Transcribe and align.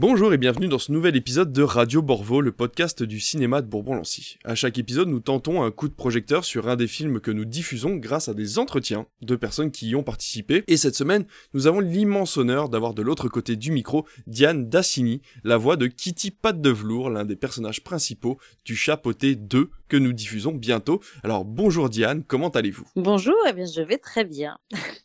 Bonjour 0.00 0.32
et 0.32 0.38
bienvenue 0.38 0.68
dans 0.68 0.78
ce 0.78 0.92
nouvel 0.92 1.16
épisode 1.16 1.52
de 1.52 1.64
Radio 1.64 2.02
Borvo, 2.02 2.40
le 2.40 2.52
podcast 2.52 3.02
du 3.02 3.18
cinéma 3.18 3.62
de 3.62 3.66
Bourbon-Lancy. 3.66 4.38
À 4.44 4.54
chaque 4.54 4.78
épisode, 4.78 5.08
nous 5.08 5.18
tentons 5.18 5.64
un 5.64 5.72
coup 5.72 5.88
de 5.88 5.92
projecteur 5.92 6.44
sur 6.44 6.68
un 6.68 6.76
des 6.76 6.86
films 6.86 7.18
que 7.18 7.32
nous 7.32 7.44
diffusons 7.44 7.96
grâce 7.96 8.28
à 8.28 8.34
des 8.34 8.60
entretiens 8.60 9.08
de 9.22 9.34
personnes 9.34 9.72
qui 9.72 9.88
y 9.88 9.96
ont 9.96 10.04
participé. 10.04 10.62
Et 10.68 10.76
cette 10.76 10.94
semaine, 10.94 11.26
nous 11.52 11.66
avons 11.66 11.80
l'immense 11.80 12.36
honneur 12.36 12.68
d'avoir 12.68 12.94
de 12.94 13.02
l'autre 13.02 13.28
côté 13.28 13.56
du 13.56 13.72
micro 13.72 14.06
Diane 14.28 14.68
Dassini, 14.68 15.20
la 15.42 15.56
voix 15.56 15.74
de 15.74 15.88
Kitty 15.88 16.30
Patte 16.30 16.60
de 16.60 16.70
Velours, 16.70 17.10
l'un 17.10 17.24
des 17.24 17.34
personnages 17.34 17.82
principaux 17.82 18.38
du 18.64 18.76
Chapeauté 18.76 19.34
2 19.34 19.68
que 19.88 19.96
nous 19.96 20.12
diffusons 20.12 20.52
bientôt. 20.52 21.00
Alors 21.24 21.44
bonjour 21.44 21.90
Diane, 21.90 22.22
comment 22.22 22.50
allez-vous? 22.50 22.86
Bonjour, 22.94 23.34
eh 23.48 23.52
bien 23.52 23.66
je 23.66 23.82
vais 23.82 23.98
très 23.98 24.24
bien. 24.24 24.58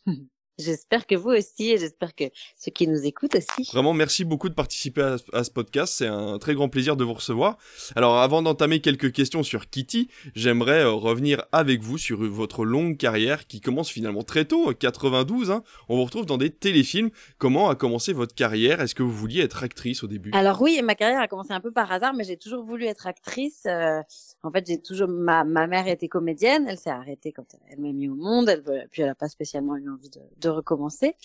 J'espère 0.56 1.08
que 1.08 1.16
vous 1.16 1.30
aussi 1.30 1.72
et 1.72 1.78
j'espère 1.78 2.14
que 2.14 2.24
ceux 2.56 2.70
qui 2.70 2.86
nous 2.86 3.04
écoutent 3.04 3.34
aussi. 3.34 3.68
Vraiment, 3.72 3.92
merci 3.92 4.24
beaucoup 4.24 4.48
de 4.48 4.54
participer 4.54 5.16
à, 5.32 5.44
ce 5.44 5.50
podcast. 5.50 5.94
C'est 5.98 6.06
un 6.06 6.38
très 6.38 6.54
grand 6.54 6.68
plaisir 6.68 6.96
de 6.96 7.02
vous 7.02 7.14
recevoir. 7.14 7.58
Alors, 7.96 8.18
avant 8.18 8.40
d'entamer 8.40 8.80
quelques 8.80 9.10
questions 9.10 9.42
sur 9.42 9.68
Kitty, 9.68 10.08
j'aimerais 10.36 10.82
euh, 10.82 10.92
revenir 10.92 11.44
avec 11.50 11.82
vous 11.82 11.98
sur 11.98 12.22
votre 12.22 12.64
longue 12.64 12.96
carrière 12.96 13.48
qui 13.48 13.60
commence 13.60 13.90
finalement 13.90 14.22
très 14.22 14.44
tôt, 14.44 14.72
92. 14.72 15.50
Hein. 15.50 15.64
On 15.88 15.96
vous 15.96 16.04
retrouve 16.04 16.24
dans 16.24 16.38
des 16.38 16.50
téléfilms. 16.50 17.10
Comment 17.38 17.68
a 17.68 17.74
commencé 17.74 18.12
votre 18.12 18.36
carrière? 18.36 18.80
Est-ce 18.80 18.94
que 18.94 19.02
vous 19.02 19.12
vouliez 19.12 19.40
être 19.40 19.64
actrice 19.64 20.04
au 20.04 20.06
début? 20.06 20.30
Alors 20.34 20.62
oui, 20.62 20.80
ma 20.84 20.94
carrière 20.94 21.20
a 21.20 21.26
commencé 21.26 21.52
un 21.52 21.60
peu 21.60 21.72
par 21.72 21.90
hasard, 21.90 22.14
mais 22.14 22.22
j'ai 22.22 22.36
toujours 22.36 22.64
voulu 22.64 22.84
être 22.84 23.08
actrice. 23.08 23.64
Euh, 23.66 24.00
en 24.44 24.52
fait, 24.52 24.64
j'ai 24.68 24.80
toujours 24.80 25.08
ma, 25.08 25.42
ma 25.42 25.66
mère 25.66 25.88
était 25.88 26.08
comédienne. 26.08 26.66
Elle 26.68 26.78
s'est 26.78 26.90
arrêtée 26.90 27.32
quand 27.32 27.46
elle 27.70 27.80
m'a 27.80 27.92
mis 27.92 28.08
au 28.08 28.14
monde. 28.14 28.48
Elle, 28.48 28.62
puis 28.92 29.02
elle 29.02 29.08
n'a 29.08 29.16
pas 29.16 29.28
spécialement 29.28 29.76
eu 29.76 29.90
envie 29.90 30.10
de 30.10 30.20
de 30.44 30.50
recommencer. 30.50 31.16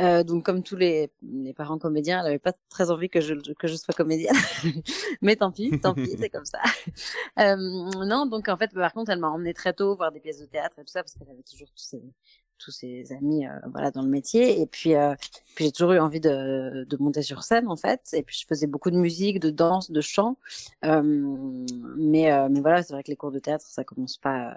Euh, 0.00 0.22
donc 0.22 0.44
comme 0.44 0.62
tous 0.62 0.76
les, 0.76 1.10
les 1.22 1.52
parents 1.52 1.78
comédiens, 1.78 2.20
elle 2.20 2.26
avait 2.26 2.38
pas 2.38 2.52
très 2.68 2.90
envie 2.90 3.08
que 3.08 3.20
je 3.20 3.34
que 3.34 3.66
je 3.66 3.76
sois 3.76 3.94
comédienne, 3.94 4.36
mais 5.22 5.36
tant 5.36 5.50
pis, 5.50 5.78
tant 5.80 5.94
pis, 5.94 6.16
c'est 6.18 6.30
comme 6.30 6.44
ça. 6.44 6.60
Euh, 7.38 7.56
non, 7.56 8.24
donc 8.26 8.48
en 8.48 8.56
fait, 8.56 8.72
par 8.72 8.92
contre, 8.94 9.10
elle 9.10 9.18
m'a 9.18 9.28
emmené 9.28 9.52
très 9.52 9.72
tôt 9.74 9.94
voir 9.94 10.10
des 10.10 10.20
pièces 10.20 10.40
de 10.40 10.46
théâtre 10.46 10.78
et 10.78 10.84
tout 10.84 10.90
ça 10.90 11.02
parce 11.02 11.14
qu'elle 11.14 11.28
avait 11.28 11.42
toujours 11.42 11.68
tous 11.68 11.84
ses 11.84 12.02
tous 12.58 12.70
ses 12.70 13.12
amis 13.12 13.46
euh, 13.46 13.50
voilà 13.70 13.90
dans 13.90 14.00
le 14.00 14.08
métier 14.08 14.62
et 14.62 14.66
puis 14.66 14.94
j'ai 15.58 15.72
toujours 15.72 15.92
eu 15.92 15.98
envie 15.98 16.20
de, 16.20 16.84
de 16.88 16.96
monter 16.96 17.20
sur 17.20 17.42
scène 17.42 17.68
en 17.68 17.76
fait 17.76 18.08
et 18.14 18.22
puis 18.22 18.38
je 18.40 18.46
faisais 18.46 18.66
beaucoup 18.66 18.90
de 18.90 18.96
musique 18.96 19.38
de 19.38 19.50
danse 19.50 19.90
de 19.90 20.00
chant 20.00 20.38
euh, 20.86 21.02
mais 21.98 22.48
mais 22.48 22.60
voilà 22.60 22.82
c'est 22.82 22.94
vrai 22.94 23.02
que 23.02 23.10
les 23.10 23.16
cours 23.16 23.32
de 23.32 23.38
théâtre 23.38 23.66
ça 23.66 23.84
commence 23.84 24.16
pas 24.16 24.56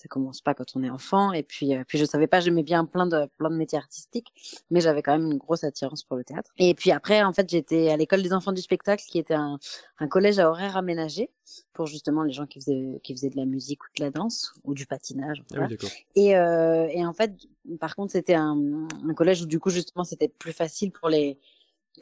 ça 0.00 0.08
commence 0.08 0.40
pas 0.40 0.54
quand 0.54 0.64
on 0.74 0.82
est 0.82 0.90
enfant. 0.90 1.32
Et 1.32 1.42
puis 1.42 1.76
euh, 1.76 1.84
puis 1.86 1.98
je 1.98 2.04
savais 2.04 2.26
pas 2.26 2.40
j'aimais 2.40 2.62
bien 2.62 2.84
plein 2.84 3.06
de 3.06 3.28
plein 3.36 3.50
de 3.50 3.56
métiers 3.56 3.78
artistiques 3.78 4.32
mais 4.70 4.80
j'avais 4.80 5.02
quand 5.02 5.12
même 5.12 5.30
une 5.30 5.38
grosse 5.38 5.64
attirance 5.64 6.02
pour 6.02 6.16
le 6.16 6.24
théâtre. 6.24 6.50
Et 6.58 6.74
puis 6.74 6.90
après 6.90 7.22
en 7.22 7.32
fait 7.32 7.48
j'étais 7.48 7.90
à 7.90 7.96
l'école 7.96 8.22
des 8.22 8.32
enfants 8.32 8.52
du 8.52 8.62
spectacle 8.62 9.04
qui 9.06 9.18
était 9.18 9.34
un, 9.34 9.58
un 9.98 10.08
collège 10.08 10.38
à 10.38 10.48
horaire 10.48 10.76
aménagé 10.76 11.30
pour 11.72 11.86
justement 11.86 12.22
les 12.22 12.32
gens 12.32 12.46
qui 12.46 12.60
faisaient 12.60 13.00
qui 13.02 13.14
faisaient 13.14 13.30
de 13.30 13.36
la 13.36 13.44
musique 13.44 13.84
ou 13.84 13.88
de 13.98 14.04
la 14.04 14.10
danse 14.10 14.52
ou 14.64 14.74
du 14.74 14.86
patinage 14.86 15.42
Ah 15.54 15.66
oui, 15.68 15.76
et 16.16 16.36
euh, 16.36 16.88
et 16.90 17.04
en 17.04 17.12
fait 17.12 17.32
par 17.78 17.94
contre 17.94 18.12
c'était 18.12 18.34
un, 18.34 18.88
un 19.06 19.14
collège 19.14 19.42
où 19.42 19.46
du 19.46 19.60
coup 19.60 19.70
justement 19.70 20.04
c'était 20.04 20.28
plus 20.28 20.52
facile 20.52 20.90
pour 20.92 21.08
les 21.08 21.38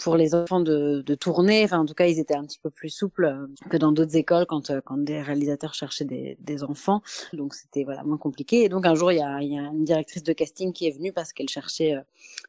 pour 0.01 0.17
les 0.17 0.35
enfants 0.35 0.61
de, 0.61 1.03
de 1.03 1.15
tourner. 1.15 1.65
Enfin, 1.65 1.79
en 1.79 1.87
tout 1.87 1.95
cas, 1.95 2.07
ils 2.07 2.19
étaient 2.19 2.37
un 2.37 2.45
petit 2.45 2.59
peu 2.59 2.71
plus 2.71 2.91
souples 2.91 3.25
euh, 3.25 3.47
que 3.69 3.77
dans 3.77 3.93
d'autres 3.93 4.17
écoles 4.17 4.47
quand, 4.47 4.71
euh, 4.71 4.81
quand 4.85 4.99
des 4.99 5.21
réalisateurs 5.21 5.75
cherchaient 5.75 6.05
des, 6.05 6.37
des 6.41 6.63
enfants. 6.63 7.03
Donc, 7.33 7.55
c'était 7.55 7.85
voilà 7.85 8.05
moins 8.05 8.19
compliqué. 8.19 8.65
Et 8.65 8.69
donc, 8.69 8.87
un 8.87 8.95
jour, 8.95 9.13
il 9.13 9.19
y 9.19 9.23
a, 9.23 9.43
y 9.43 9.59
a 9.59 9.63
une 9.63 9.85
directrice 9.85 10.23
de 10.23 10.33
casting 10.33 10.73
qui 10.73 10.87
est 10.87 10.93
venue 10.93 11.13
parce 11.13 11.33
qu'elle 11.33 11.49
cherchait 11.49 11.95
euh, 11.97 12.01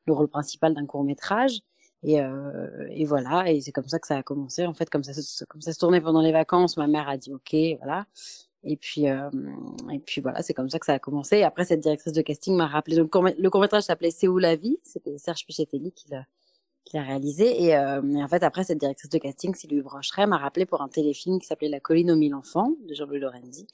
le 0.05 0.13
rôle 0.13 0.27
principal 0.27 0.73
d'un 0.73 0.85
court 0.85 1.03
métrage. 1.03 1.61
Et, 2.03 2.21
euh, 2.21 2.87
et 2.91 3.05
voilà. 3.05 3.51
Et 3.51 3.61
c'est 3.61 3.71
comme 3.71 3.87
ça 3.87 3.99
que 3.99 4.07
ça 4.07 4.17
a 4.17 4.23
commencé. 4.23 4.65
En 4.65 4.73
fait, 4.73 4.89
comme 4.89 5.03
ça, 5.03 5.11
comme 5.47 5.61
ça 5.61 5.73
se 5.73 5.79
tournait 5.79 6.01
pendant 6.01 6.21
les 6.21 6.31
vacances, 6.31 6.77
ma 6.77 6.87
mère 6.87 7.09
a 7.09 7.17
dit 7.17 7.33
OK, 7.33 7.55
voilà. 7.81 8.05
Et 8.63 8.75
puis, 8.75 9.07
euh, 9.07 9.29
et 9.91 9.99
puis 9.99 10.21
voilà, 10.21 10.41
c'est 10.41 10.53
comme 10.53 10.69
ça 10.69 10.79
que 10.79 10.85
ça 10.85 10.93
a 10.93 10.99
commencé. 10.99 11.43
Après, 11.43 11.63
cette 11.65 11.79
directrice 11.79 12.13
de 12.13 12.21
casting 12.21 12.55
m'a 12.55 12.67
rappelé. 12.67 12.97
Donc, 12.97 13.13
le 13.15 13.49
court 13.49 13.61
métrage 13.61 13.83
s'appelait 13.83 14.11
C'est 14.11 14.27
où 14.27 14.37
la 14.37 14.55
vie? 14.55 14.77
C'était 14.83 15.17
Serge 15.17 15.45
Pichetelli 15.45 15.91
qui 15.93 16.09
l'a 16.09 16.25
qu'il 16.85 16.99
a 16.99 17.03
réalisé. 17.03 17.63
Et, 17.63 17.75
euh, 17.75 18.01
et, 18.01 18.23
en 18.23 18.27
fait, 18.27 18.43
après, 18.43 18.63
cette 18.63 18.79
directrice 18.79 19.09
de 19.09 19.17
casting, 19.17 19.53
Sylvie 19.55 19.81
Brocheret, 19.81 20.27
m'a 20.27 20.37
rappelé 20.37 20.65
pour 20.65 20.81
un 20.81 20.87
téléfilm 20.87 21.39
qui 21.39 21.47
s'appelait 21.47 21.69
La 21.69 21.79
colline 21.79 22.11
aux 22.11 22.15
mille 22.15 22.35
enfants 22.35 22.73
de 22.87 22.93
Jean-Louis 22.93 23.19
Lorenzi. 23.19 23.67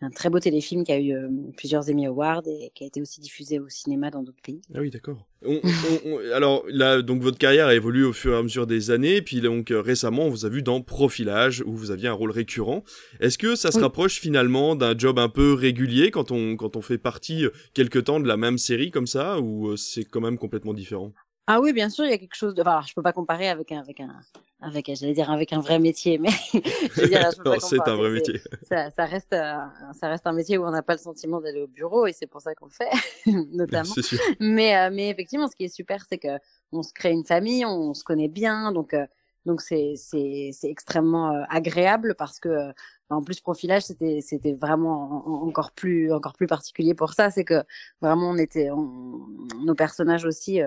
Un 0.00 0.10
très 0.10 0.28
beau 0.28 0.38
téléfilm 0.38 0.84
qui 0.84 0.92
a 0.92 0.98
eu 0.98 1.14
euh, 1.14 1.28
plusieurs 1.56 1.88
Emmy 1.88 2.06
Awards 2.06 2.42
et 2.46 2.72
qui 2.74 2.84
a 2.84 2.86
été 2.86 3.00
aussi 3.00 3.20
diffusé 3.20 3.58
au 3.58 3.68
cinéma 3.70 4.10
dans 4.10 4.22
d'autres 4.22 4.42
pays. 4.42 4.60
Ah 4.74 4.80
oui, 4.80 4.90
d'accord. 4.90 5.24
On, 5.46 5.60
on, 5.62 6.10
on, 6.10 6.18
alors 6.34 6.64
là, 6.68 7.00
donc 7.00 7.22
votre 7.22 7.38
carrière 7.38 7.68
a 7.68 7.74
évolué 7.74 8.02
au 8.02 8.12
fur 8.12 8.34
et 8.34 8.36
à 8.36 8.42
mesure 8.42 8.66
des 8.66 8.90
années, 8.90 9.22
puis 9.22 9.40
donc 9.40 9.70
euh, 9.70 9.80
récemment, 9.80 10.24
on 10.24 10.30
vous 10.30 10.44
a 10.44 10.48
vu 10.50 10.62
dans 10.62 10.82
Profilage 10.82 11.62
où 11.64 11.72
vous 11.72 11.90
aviez 11.90 12.08
un 12.08 12.12
rôle 12.12 12.32
récurrent. 12.32 12.82
Est-ce 13.20 13.38
que 13.38 13.54
ça 13.54 13.70
se 13.70 13.78
oui. 13.78 13.84
rapproche 13.84 14.20
finalement 14.20 14.74
d'un 14.74 14.98
job 14.98 15.18
un 15.18 15.28
peu 15.28 15.54
régulier 15.54 16.10
quand 16.10 16.32
on 16.32 16.56
quand 16.56 16.76
on 16.76 16.82
fait 16.82 16.98
partie 16.98 17.46
quelque 17.72 18.00
temps 18.00 18.20
de 18.20 18.28
la 18.28 18.36
même 18.36 18.58
série 18.58 18.90
comme 18.90 19.06
ça, 19.06 19.38
ou 19.40 19.68
euh, 19.68 19.76
c'est 19.76 20.04
quand 20.04 20.20
même 20.20 20.38
complètement 20.38 20.74
différent? 20.74 21.12
Ah 21.46 21.60
oui, 21.60 21.74
bien 21.74 21.90
sûr, 21.90 22.06
il 22.06 22.10
y 22.10 22.14
a 22.14 22.18
quelque 22.18 22.36
chose 22.36 22.54
de. 22.54 22.62
Enfin, 22.62 22.70
alors, 22.72 22.86
je 22.86 22.94
peux 22.94 23.02
pas 23.02 23.12
comparer 23.12 23.48
avec 23.48 23.70
un, 23.70 23.80
avec 23.80 24.00
un, 24.00 24.18
avec, 24.62 24.90
j'allais 24.94 25.12
dire 25.12 25.30
avec 25.30 25.52
un 25.52 25.60
vrai 25.60 25.78
métier, 25.78 26.16
mais 26.16 26.30
c'est 26.94 27.14
un 27.14 27.96
vrai 27.96 28.10
métier. 28.10 28.40
Ça, 28.62 28.90
ça 28.90 29.04
reste, 29.04 29.34
un, 29.34 29.70
ça 29.92 30.08
reste 30.08 30.26
un 30.26 30.32
métier 30.32 30.56
où 30.56 30.64
on 30.64 30.70
n'a 30.70 30.82
pas 30.82 30.94
le 30.94 30.98
sentiment 30.98 31.42
d'aller 31.42 31.60
au 31.60 31.66
bureau 31.66 32.06
et 32.06 32.12
c'est 32.12 32.26
pour 32.26 32.40
ça 32.40 32.54
qu'on 32.54 32.66
le 32.66 32.70
fait, 32.70 32.90
notamment. 33.52 33.84
Sûr. 33.84 34.18
Mais, 34.40 34.74
euh, 34.76 34.90
mais 34.90 35.10
effectivement, 35.10 35.46
ce 35.46 35.54
qui 35.54 35.64
est 35.64 35.74
super, 35.74 36.04
c'est 36.08 36.18
que 36.18 36.38
on 36.72 36.82
se 36.82 36.94
crée 36.94 37.10
une 37.10 37.26
famille, 37.26 37.66
on, 37.66 37.92
se 37.92 38.04
connaît 38.04 38.28
bien, 38.28 38.72
donc, 38.72 38.94
euh, 38.94 39.06
donc 39.44 39.60
c'est, 39.60 39.92
c'est, 39.96 40.50
c'est 40.54 40.70
extrêmement 40.70 41.30
euh, 41.30 41.42
agréable 41.50 42.14
parce 42.16 42.40
que, 42.40 42.72
en 43.10 43.22
plus, 43.22 43.40
profilage, 43.40 43.82
c'était, 43.82 44.20
c'était 44.22 44.54
vraiment 44.54 45.44
encore 45.46 45.72
plus, 45.72 46.10
encore 46.10 46.32
plus 46.32 46.46
particulier 46.46 46.94
pour 46.94 47.12
ça, 47.12 47.30
c'est 47.30 47.44
que 47.44 47.62
vraiment 48.00 48.30
on 48.30 48.38
était, 48.38 48.70
on, 48.70 49.28
nos 49.62 49.74
personnages 49.74 50.24
aussi 50.24 50.62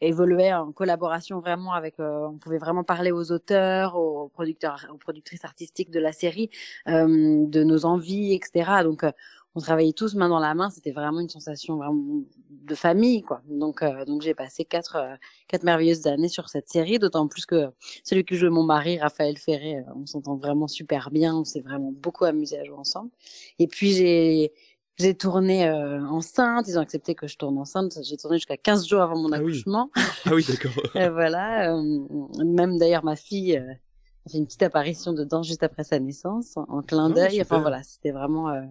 évoluait 0.00 0.52
en 0.52 0.72
collaboration 0.72 1.40
vraiment 1.40 1.72
avec 1.72 1.98
euh, 2.00 2.26
on 2.26 2.38
pouvait 2.38 2.58
vraiment 2.58 2.84
parler 2.84 3.12
aux 3.12 3.32
auteurs 3.32 3.96
aux 3.96 4.28
producteurs 4.28 4.86
aux 4.92 4.98
productrices 4.98 5.44
artistiques 5.44 5.90
de 5.90 6.00
la 6.00 6.12
série 6.12 6.50
euh, 6.88 7.46
de 7.46 7.62
nos 7.62 7.84
envies 7.86 8.34
etc 8.34 8.82
donc 8.82 9.04
euh, 9.04 9.10
on 9.56 9.60
travaillait 9.60 9.94
tous 9.94 10.14
main 10.14 10.28
dans 10.28 10.38
la 10.38 10.54
main. 10.54 10.68
C'était 10.68 10.92
vraiment 10.92 11.18
une 11.18 11.30
sensation 11.30 11.76
vraiment 11.76 12.22
de 12.50 12.74
famille 12.74 13.22
quoi. 13.22 13.40
Donc 13.48 13.82
euh, 13.82 14.04
donc 14.04 14.20
j'ai 14.20 14.34
passé 14.34 14.66
quatre 14.66 14.96
euh, 14.96 15.16
quatre 15.48 15.62
merveilleuses 15.62 16.06
années 16.06 16.28
sur 16.28 16.50
cette 16.50 16.68
série 16.68 16.98
d'autant 16.98 17.26
plus 17.26 17.46
que 17.46 17.70
celui 18.04 18.24
qui 18.24 18.36
jouait 18.36 18.50
mon 18.50 18.64
mari 18.64 18.98
Raphaël 18.98 19.38
Ferré 19.38 19.78
on 19.94 20.04
s'entend 20.04 20.36
vraiment 20.36 20.68
super 20.68 21.10
bien. 21.10 21.34
On 21.34 21.44
s'est 21.44 21.62
vraiment 21.62 21.90
beaucoup 21.90 22.26
amusé 22.26 22.58
à 22.58 22.64
jouer 22.64 22.76
ensemble. 22.76 23.10
Et 23.58 23.66
puis 23.66 23.92
j'ai 23.92 24.52
j'ai 24.98 25.14
tourné 25.14 25.68
euh, 25.68 26.00
enceinte, 26.06 26.66
ils 26.68 26.78
ont 26.78 26.80
accepté 26.80 27.14
que 27.14 27.26
je 27.26 27.36
tourne 27.36 27.58
enceinte. 27.58 27.98
J'ai 28.02 28.16
tourné 28.16 28.38
jusqu'à 28.38 28.56
15 28.56 28.86
jours 28.86 29.02
avant 29.02 29.18
mon 29.18 29.30
ah 29.32 29.36
accouchement. 29.36 29.90
Oui. 29.94 30.02
Ah 30.24 30.30
oui, 30.34 30.46
d'accord. 30.48 30.72
voilà. 31.12 31.74
Euh, 31.74 32.44
même 32.44 32.78
d'ailleurs, 32.78 33.04
ma 33.04 33.16
fille 33.16 33.56
euh, 33.56 33.72
a 34.26 34.30
fait 34.30 34.38
une 34.38 34.46
petite 34.46 34.62
apparition 34.62 35.12
dedans 35.12 35.42
juste 35.42 35.62
après 35.62 35.84
sa 35.84 35.98
naissance, 35.98 36.54
en 36.56 36.82
clin 36.82 37.10
d'œil. 37.10 37.38
Ah, 37.40 37.42
enfin 37.42 37.60
voilà, 37.60 37.82
c'était 37.82 38.10
vraiment 38.10 38.48
euh, 38.48 38.62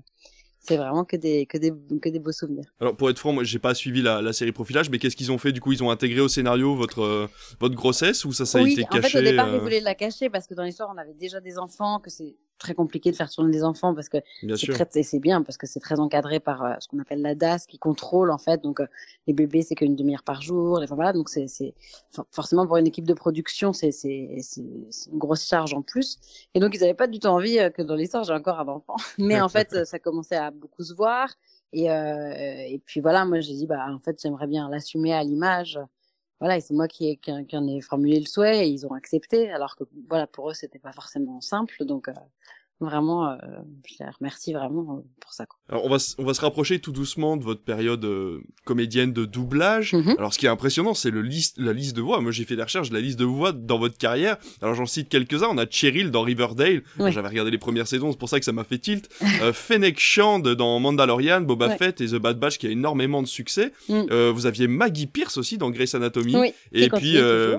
c'est 0.68 0.78
vraiment 0.78 1.06
que 1.06 1.16
des, 1.16 1.46
que, 1.46 1.58
des, 1.58 1.72
que 2.02 2.10
des 2.10 2.20
beaux 2.20 2.32
souvenirs. 2.32 2.66
Alors 2.80 2.96
pour 2.96 3.10
être 3.10 3.20
franc, 3.20 3.32
moi 3.32 3.44
j'ai 3.44 3.60
pas 3.60 3.76
suivi 3.76 4.02
la, 4.02 4.22
la 4.22 4.34
série 4.34 4.52
Profilage, 4.52 4.90
mais 4.90 4.98
qu'est-ce 4.98 5.16
qu'ils 5.16 5.32
ont 5.32 5.38
fait? 5.38 5.52
Du 5.52 5.62
coup, 5.62 5.72
ils 5.72 5.84
ont 5.84 5.92
intégré 5.92 6.22
au 6.22 6.28
scénario 6.28 6.76
votre, 6.76 7.04
euh, 7.04 7.28
votre 7.60 7.76
grossesse 7.76 8.26
ou 8.26 8.34
ça, 8.34 8.46
ça 8.46 8.62
oui, 8.62 8.70
a 8.70 8.74
été 8.74 8.84
caché 8.86 8.98
en 8.98 9.02
fait 9.10 9.20
au 9.20 9.22
départ 9.22 9.48
euh... 9.48 9.58
ils 9.58 9.62
voulaient 9.62 9.80
la 9.80 9.96
cacher 9.96 10.30
parce 10.30 10.48
que 10.48 10.56
dans 10.56 10.64
l'histoire 10.64 10.92
on 10.94 10.98
avait 10.98 11.14
déjà 11.14 11.40
des 11.40 11.60
enfants, 11.60 12.00
que 12.00 12.10
c'est 12.10 12.36
très 12.58 12.74
compliqué 12.74 13.12
de 13.12 13.16
faire 13.16 13.30
tourner 13.30 13.52
des 13.52 13.64
enfants 13.64 13.94
parce 13.94 14.10
que 14.10 14.18
c'est 15.04 15.20
bien 15.20 15.42
parce 15.42 15.58
que 15.58 15.68
c'est 15.68 15.80
très 15.80 16.00
encadré 16.00 16.40
par 16.40 16.64
euh, 16.64 16.74
ce 16.80 16.88
qu'on 16.88 17.00
appelle 17.00 17.22
la 17.22 17.36
DAS 17.36 17.66
qui 17.68 17.78
contrôle 17.78 18.32
en 18.32 18.38
fait. 18.38 18.62
Donc 18.62 18.80
euh, 18.80 18.88
les 19.28 19.34
bébés 19.34 19.62
c'est 19.62 19.76
qu'une 19.76 19.96
demi-heure 19.96 20.24
par 20.24 20.42
jour 20.42 20.80
enfin 20.82 20.96
voilà. 20.96 21.14
Donc 21.14 21.30
c'est 21.30 21.48
c'est 21.48 21.74
forcément 22.32 22.66
pour 22.66 22.78
une 22.78 22.88
équipe 22.88 23.06
de 23.06 23.14
production 23.14 23.74
c'est 23.74 23.92
c'est 23.92 24.38
c'est 24.42 24.62
une 24.62 25.18
grosse 25.18 25.46
charge 25.46 25.74
en 25.74 25.82
plus. 25.82 26.18
Et 26.54 26.60
donc 26.60 26.76
ils 26.76 26.84
avaient 26.84 26.94
pas 26.94 27.08
du 27.08 27.20
tout 27.20 27.28
envie 27.28 27.60
euh, 27.60 27.70
que 27.70 27.82
dans 27.82 27.96
l'histoire 27.96 28.24
j'ai 28.24 28.34
encore 28.34 28.60
un 28.60 28.68
enfant. 28.68 28.96
Mais 29.18 29.42
en 29.42 29.50
fait 29.50 29.86
ça 29.86 30.00
commençait 30.00 30.38
à 30.38 30.52
beaucoup 30.52 30.84
se 30.84 30.94
voir. 30.94 31.30
Et 31.74 31.92
euh, 31.92 32.32
et 32.36 32.82
puis 32.86 33.02
voilà. 33.02 33.26
Moi 33.26 33.42
j'ai 33.42 33.54
dit 33.54 33.68
bah 33.68 33.86
en 33.90 34.00
fait 34.00 34.20
j'aimerais 34.22 34.48
bien 34.48 34.70
l'assumer 34.70 35.14
à 35.14 35.24
l'image 35.24 35.80
voilà, 36.40 36.60
c'est 36.60 36.74
moi 36.74 36.88
qui, 36.88 37.18
qui, 37.18 37.32
qui, 37.46 37.58
en 37.58 37.68
ai 37.68 37.82
formulé 37.82 38.20
le 38.20 38.26
souhait 38.26 38.68
et 38.68 38.70
ils 38.70 38.86
ont 38.86 38.94
accepté, 38.94 39.50
alors 39.52 39.76
que 39.76 39.84
voilà, 40.10 40.28
pour 40.28 40.50
eux, 40.50 40.54
c'était 40.54 40.80
pas 40.80 40.92
forcément 40.92 41.40
simple. 41.42 41.86
Donc, 41.86 42.10
euh, 42.10 42.14
vraiment, 42.82 43.30
euh, 43.30 43.36
je 43.88 43.96
les 44.00 44.10
remercie 44.10 44.54
vraiment 44.54 45.04
pour 45.22 45.34
ça. 45.34 45.46
Quoi. 45.46 45.58
Alors, 45.70 45.86
on 45.86 45.90
va, 45.90 45.98
on 46.18 46.26
va 46.26 46.34
se 46.34 46.42
rapprocher 46.42 46.80
tout 46.80 46.92
doucement 46.92 47.38
de 47.38 47.44
votre 47.44 47.62
période 47.62 48.04
euh, 48.04 48.42
comédienne 48.66 49.14
de 49.14 49.26
doublage. 49.26 49.94
Mm 49.94 50.02
-hmm. 50.02 50.18
Alors, 50.18 50.34
ce 50.34 50.40
qui 50.40 50.46
est 50.46 50.50
impressionnant, 50.50 50.94
c'est 50.94 51.12
le 51.12 51.22
liste, 51.22 51.58
la 51.58 51.74
liste 51.74 51.96
de 51.96 52.02
voix. 52.02 52.20
Moi, 52.22 52.32
j'ai 52.32 52.46
fait 52.46 52.56
des 52.56 52.64
recherches 52.64 52.90
de 52.90 52.96
la 52.96 53.02
liste 53.02 53.20
de 53.20 53.26
voix 53.26 53.52
dans 53.54 53.80
votre 53.80 53.98
carrière. 53.98 54.38
Alors, 54.62 54.76
j'en 54.76 54.86
cite 54.86 55.10
quelques-uns. 55.10 55.50
On 55.50 55.58
a 55.58 55.66
Cheryl 55.70 56.12
dans 56.12 56.24
Riverdale. 56.24 56.84
Oui. 57.00 57.12
J'avais 57.12 57.30
regardé 57.30 57.52
les 57.52 57.58
premières 57.58 57.88
saisons, 57.88 58.12
c'est 58.12 58.20
pour 58.20 58.30
ça 58.30 58.40
que 58.40 58.46
ça 58.46 58.52
m'a 58.52 58.64
fait 58.64 58.80
tilt. 58.80 59.10
euh, 59.42 59.54
Fennec 59.54 60.00
Shand 60.00 60.46
dans 60.56 60.80
Mandalorian, 60.80 61.42
Boba 61.42 61.68
ouais. 61.68 61.78
Fett 61.78 62.02
et 62.02 62.08
The 62.08 62.16
Bad 62.16 62.38
Batch 62.40 62.58
qui 62.58 62.68
a 62.68 62.72
énormément 62.72 63.22
de 63.22 63.28
succès. 63.28 63.72
Mm. 63.90 63.94
Euh, 64.12 64.32
vous 64.36 64.46
aviez 64.46 64.68
Maggie 64.68 65.08
Pierce 65.08 65.38
aussi 65.38 65.58
dans 65.58 65.70
Grey's 65.72 65.96
Anatomy. 65.96 66.36
Oui, 66.36 66.54
et 66.74 66.90
puis, 66.90 67.18
euh, 67.18 67.58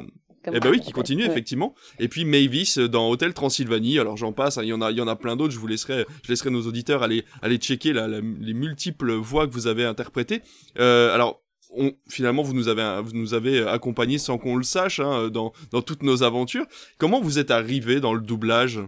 eh 0.52 0.60
ben 0.60 0.70
oui, 0.70 0.80
qui 0.80 0.92
continue 0.92 1.24
effectivement. 1.24 1.74
Et 1.98 2.08
puis 2.08 2.24
Mavis 2.24 2.78
dans 2.78 3.08
Hôtel 3.08 3.34
Transylvanie. 3.34 3.98
Alors 3.98 4.16
j'en 4.16 4.32
passe, 4.32 4.58
hein, 4.58 4.62
il 4.62 4.68
y 4.68 4.72
en 4.72 4.80
a, 4.80 4.90
il 4.90 4.96
y 4.96 5.00
en 5.00 5.08
a 5.08 5.16
plein 5.16 5.36
d'autres. 5.36 5.52
Je 5.52 5.58
vous 5.58 5.66
laisserai, 5.66 6.06
je 6.22 6.28
laisserai 6.28 6.50
nos 6.50 6.66
auditeurs 6.66 7.02
aller 7.02 7.24
aller 7.42 7.56
checker 7.58 7.92
les 7.92 8.54
multiples 8.54 9.12
voix 9.12 9.46
que 9.46 9.52
vous 9.52 9.66
avez 9.66 9.84
interprétées. 9.84 10.42
Euh, 10.78 11.14
alors 11.14 11.42
on, 11.76 11.92
finalement, 12.08 12.42
vous 12.42 12.54
nous 12.54 12.68
avez, 12.68 13.00
vous 13.02 13.12
nous 13.12 13.34
avez 13.34 13.66
accompagnés 13.66 14.18
sans 14.18 14.38
qu'on 14.38 14.56
le 14.56 14.62
sache 14.62 15.00
hein, 15.00 15.28
dans, 15.28 15.52
dans 15.72 15.82
toutes 15.82 16.02
nos 16.02 16.22
aventures. 16.22 16.66
Comment 16.98 17.20
vous 17.20 17.38
êtes 17.38 17.50
arrivé 17.50 18.00
dans 18.00 18.14
le 18.14 18.20
doublage? 18.20 18.80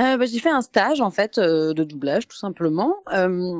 Euh, 0.00 0.16
bah, 0.16 0.24
j'ai 0.24 0.38
fait 0.38 0.50
un 0.50 0.62
stage 0.62 1.02
en 1.02 1.10
fait 1.10 1.36
euh, 1.36 1.74
de 1.74 1.84
doublage 1.84 2.26
tout 2.26 2.36
simplement 2.36 2.96
euh, 3.12 3.54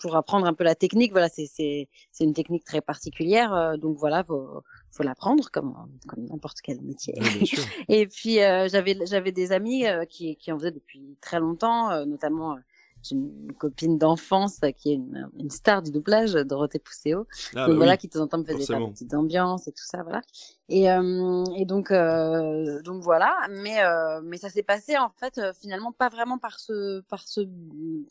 pour 0.00 0.16
apprendre 0.16 0.46
un 0.46 0.52
peu 0.52 0.64
la 0.64 0.74
technique. 0.74 1.12
Voilà, 1.12 1.28
c'est 1.28 1.88
une 2.20 2.34
technique 2.34 2.64
très 2.64 2.80
particulière, 2.80 3.54
euh, 3.54 3.76
donc 3.76 3.96
voilà, 3.96 4.24
faut 4.24 4.62
faut 4.96 5.02
l'apprendre 5.02 5.50
comme 5.50 5.74
comme 6.06 6.24
n'importe 6.26 6.60
quel 6.62 6.80
métier. 6.80 7.14
Et 7.88 8.06
puis 8.06 8.42
euh, 8.42 8.68
j'avais 8.68 8.96
j'avais 9.06 9.32
des 9.32 9.52
amis 9.52 9.84
qui 10.08 10.36
qui 10.36 10.52
en 10.52 10.58
faisaient 10.58 10.70
depuis 10.70 11.16
très 11.20 11.40
longtemps, 11.40 12.04
notamment 12.06 12.56
j'ai 12.56 12.75
une 13.10 13.52
copine 13.58 13.98
d'enfance 13.98 14.60
qui 14.76 14.92
est 14.92 14.94
une, 14.94 15.30
une, 15.38 15.50
star 15.50 15.82
du 15.82 15.90
doublage, 15.90 16.32
Dorothée 16.34 16.78
Pousséo. 16.78 17.26
Ah, 17.54 17.66
donc 17.66 17.70
bah 17.70 17.76
voilà, 17.76 17.96
qui 17.96 18.08
de 18.08 18.12
temps 18.12 18.20
en 18.20 18.26
temps 18.26 18.38
me 18.38 18.44
faisait 18.44 18.78
des 18.78 18.86
petites 18.86 19.14
ambiances 19.14 19.68
et 19.68 19.72
tout 19.72 19.84
ça, 19.84 20.02
voilà. 20.02 20.22
Et, 20.68 20.90
euh, 20.90 21.44
et 21.56 21.64
donc, 21.64 21.90
euh, 21.90 22.82
donc 22.82 23.02
voilà. 23.02 23.36
Mais, 23.50 23.82
euh, 23.82 24.20
mais 24.24 24.36
ça 24.36 24.48
s'est 24.48 24.62
passé 24.62 24.96
en 24.96 25.10
fait 25.10 25.40
finalement 25.60 25.92
pas 25.92 26.08
vraiment 26.08 26.38
par 26.38 26.58
ce, 26.58 27.00
par 27.02 27.26
ce, 27.26 27.42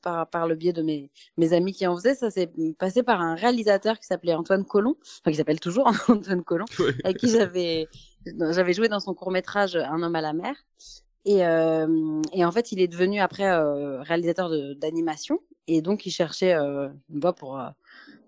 par, 0.02 0.30
par 0.30 0.48
le 0.48 0.56
biais 0.56 0.74
de 0.74 0.82
mes, 0.82 1.12
mes 1.38 1.54
amis 1.54 1.74
qui 1.74 1.86
en 1.86 1.96
faisaient. 1.96 2.16
Ça 2.16 2.30
s'est 2.30 2.52
passé 2.78 3.04
par 3.04 3.22
un 3.22 3.36
réalisateur 3.36 4.00
qui 4.00 4.06
s'appelait 4.06 4.34
Antoine 4.34 4.66
Colomb, 4.66 4.96
enfin 5.02 5.32
qui 5.32 5.38
s'appelle 5.38 5.60
toujours 5.60 5.88
Antoine 6.08 6.44
Colomb, 6.44 6.66
avec 7.04 7.18
qui 7.18 7.30
j'avais, 7.30 7.88
j'avais 8.26 8.74
joué 8.74 8.88
dans 8.88 9.00
son 9.00 9.14
court 9.14 9.32
métrage 9.32 9.76
Un 9.76 10.02
homme 10.02 10.16
à 10.16 10.22
la 10.22 10.34
mer. 10.34 10.56
Et, 11.26 11.44
euh, 11.44 12.22
et 12.34 12.46
en 12.46 12.52
fait, 12.52 12.72
il 12.72 12.80
est 12.80 12.88
devenu 12.88 13.20
après 13.20 13.50
euh, 13.50 14.02
réalisateur 14.04 14.50
d'animation. 14.76 15.40
Et 15.68 15.82
donc, 15.82 16.06
il 16.06 16.12
cherchait 16.12 16.54
euh, 16.54 16.88
une 17.10 17.20
voix 17.20 17.34
pour. 17.34 17.60
Euh, 17.60 17.70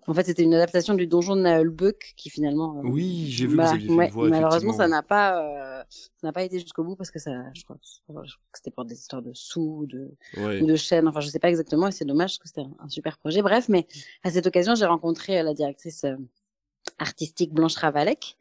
en 0.08 0.14
fait, 0.14 0.24
c'était 0.24 0.42
une 0.42 0.54
adaptation 0.54 0.94
du 0.94 1.06
donjon 1.06 1.36
de 1.36 1.42
Naelbuck 1.42 2.14
qui 2.16 2.30
finalement. 2.30 2.80
Oui, 2.82 3.26
j'ai 3.28 3.46
vu 3.46 3.56
bah, 3.56 3.64
que 3.64 3.84
vous 3.86 3.92
aviez 4.00 4.10
voix, 4.10 4.28
Malheureusement, 4.28 4.72
ça 4.72 4.88
n'a 4.88 5.02
pas, 5.02 5.84
ça 5.90 6.26
n'a 6.26 6.32
pas 6.32 6.42
été 6.42 6.58
jusqu'au 6.58 6.82
bout 6.82 6.96
parce 6.96 7.10
que 7.10 7.18
ça, 7.18 7.30
je 7.54 7.62
crois, 7.62 7.76
je 7.82 8.08
crois 8.08 8.24
que 8.24 8.58
c'était 8.58 8.70
pour 8.70 8.86
des 8.86 8.94
histoires 8.94 9.20
de 9.20 9.32
sous, 9.34 9.86
de 9.86 10.10
ou 10.38 10.66
de 10.66 10.76
chaînes. 10.76 11.06
Enfin, 11.06 11.20
je 11.20 11.28
sais 11.28 11.38
pas 11.38 11.50
exactement. 11.50 11.88
Et 11.88 11.92
c'est 11.92 12.06
dommage 12.06 12.30
parce 12.30 12.38
que 12.38 12.48
c'était 12.48 12.62
un, 12.62 12.72
un, 12.84 12.88
super 12.88 13.18
projet. 13.18 13.42
Bref, 13.42 13.68
mais 13.68 13.86
à 14.24 14.30
cette 14.30 14.46
occasion, 14.46 14.74
j'ai 14.74 14.86
rencontré 14.86 15.42
la 15.42 15.52
directrice 15.52 16.06
artistique 16.98 17.52
Blanche 17.52 17.76
Ravalec 17.76 18.38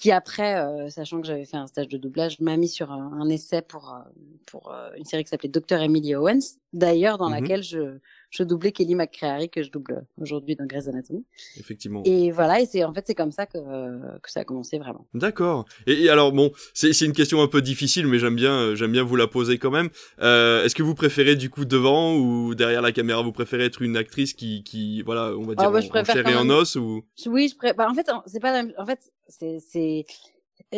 qui 0.00 0.10
après, 0.12 0.56
euh, 0.56 0.88
sachant 0.88 1.20
que 1.20 1.26
j'avais 1.26 1.44
fait 1.44 1.58
un 1.58 1.66
stage 1.66 1.88
de 1.88 1.98
doublage, 1.98 2.40
m'a 2.40 2.56
mis 2.56 2.68
sur 2.68 2.90
un, 2.90 3.20
un 3.20 3.28
essai 3.28 3.60
pour, 3.60 3.92
euh, 3.92 3.98
pour 4.46 4.72
euh, 4.72 4.88
une 4.96 5.04
série 5.04 5.24
qui 5.24 5.28
s'appelait 5.28 5.50
Dr. 5.50 5.78
Emily 5.78 6.14
Owens, 6.14 6.56
d'ailleurs 6.72 7.18
dans 7.18 7.28
mhm. 7.28 7.34
laquelle 7.34 7.62
je, 7.62 7.98
je 8.30 8.42
doublais 8.42 8.72
Kelly 8.72 8.94
McCreary, 8.94 9.50
que 9.50 9.62
je 9.62 9.70
double 9.70 10.06
aujourd'hui 10.18 10.56
dans 10.56 10.64
Grey's 10.64 10.88
Anatomy. 10.88 11.26
Effectivement. 11.58 12.00
Et 12.06 12.30
voilà, 12.30 12.62
et 12.62 12.64
c'est 12.64 12.82
en 12.82 12.94
fait 12.94 13.04
c'est 13.08 13.14
comme 13.14 13.30
ça 13.30 13.44
que, 13.44 13.58
que 13.58 14.30
ça 14.30 14.40
a 14.40 14.44
commencé 14.44 14.78
vraiment. 14.78 15.06
D'accord. 15.12 15.66
Et, 15.86 16.08
alors 16.08 16.32
bon, 16.32 16.50
c'est 16.72 16.98
une 17.02 17.12
question 17.12 17.42
un 17.42 17.48
peu 17.48 17.60
difficile, 17.60 18.06
mais 18.06 18.18
j'aime 18.18 18.36
bien 18.36 18.74
j'aime 18.74 18.92
bien 18.92 19.02
vous 19.02 19.16
la 19.16 19.26
poser 19.26 19.58
quand 19.58 19.70
même. 19.70 19.90
Est-ce 20.18 20.74
que 20.74 20.82
vous 20.82 20.94
préférez 20.94 21.36
du 21.36 21.50
coup 21.50 21.66
devant 21.66 22.16
ou 22.16 22.54
derrière 22.54 22.80
la 22.80 22.92
caméra 22.92 23.20
Vous 23.20 23.32
préférez 23.32 23.66
être 23.66 23.82
une 23.82 23.98
actrice 23.98 24.32
qui, 24.32 24.64
qui 24.64 25.02
voilà, 25.02 25.36
on 25.36 25.42
va 25.42 25.54
dire 25.54 25.68
oh, 25.68 25.72
bah, 25.72 26.00
en, 26.00 26.04
chair 26.04 26.26
et 26.26 26.36
en 26.36 26.48
os 26.48 26.76
ou 26.76 27.04
Oui, 27.26 27.48
je 27.48 27.56
préfère. 27.56 27.76
Bah, 27.76 27.88
en 27.90 27.94
fait, 27.94 28.10
c'est 28.24 28.40
pas 28.40 28.62
en 28.78 28.86
fait 28.86 29.12
c'est 29.30 30.04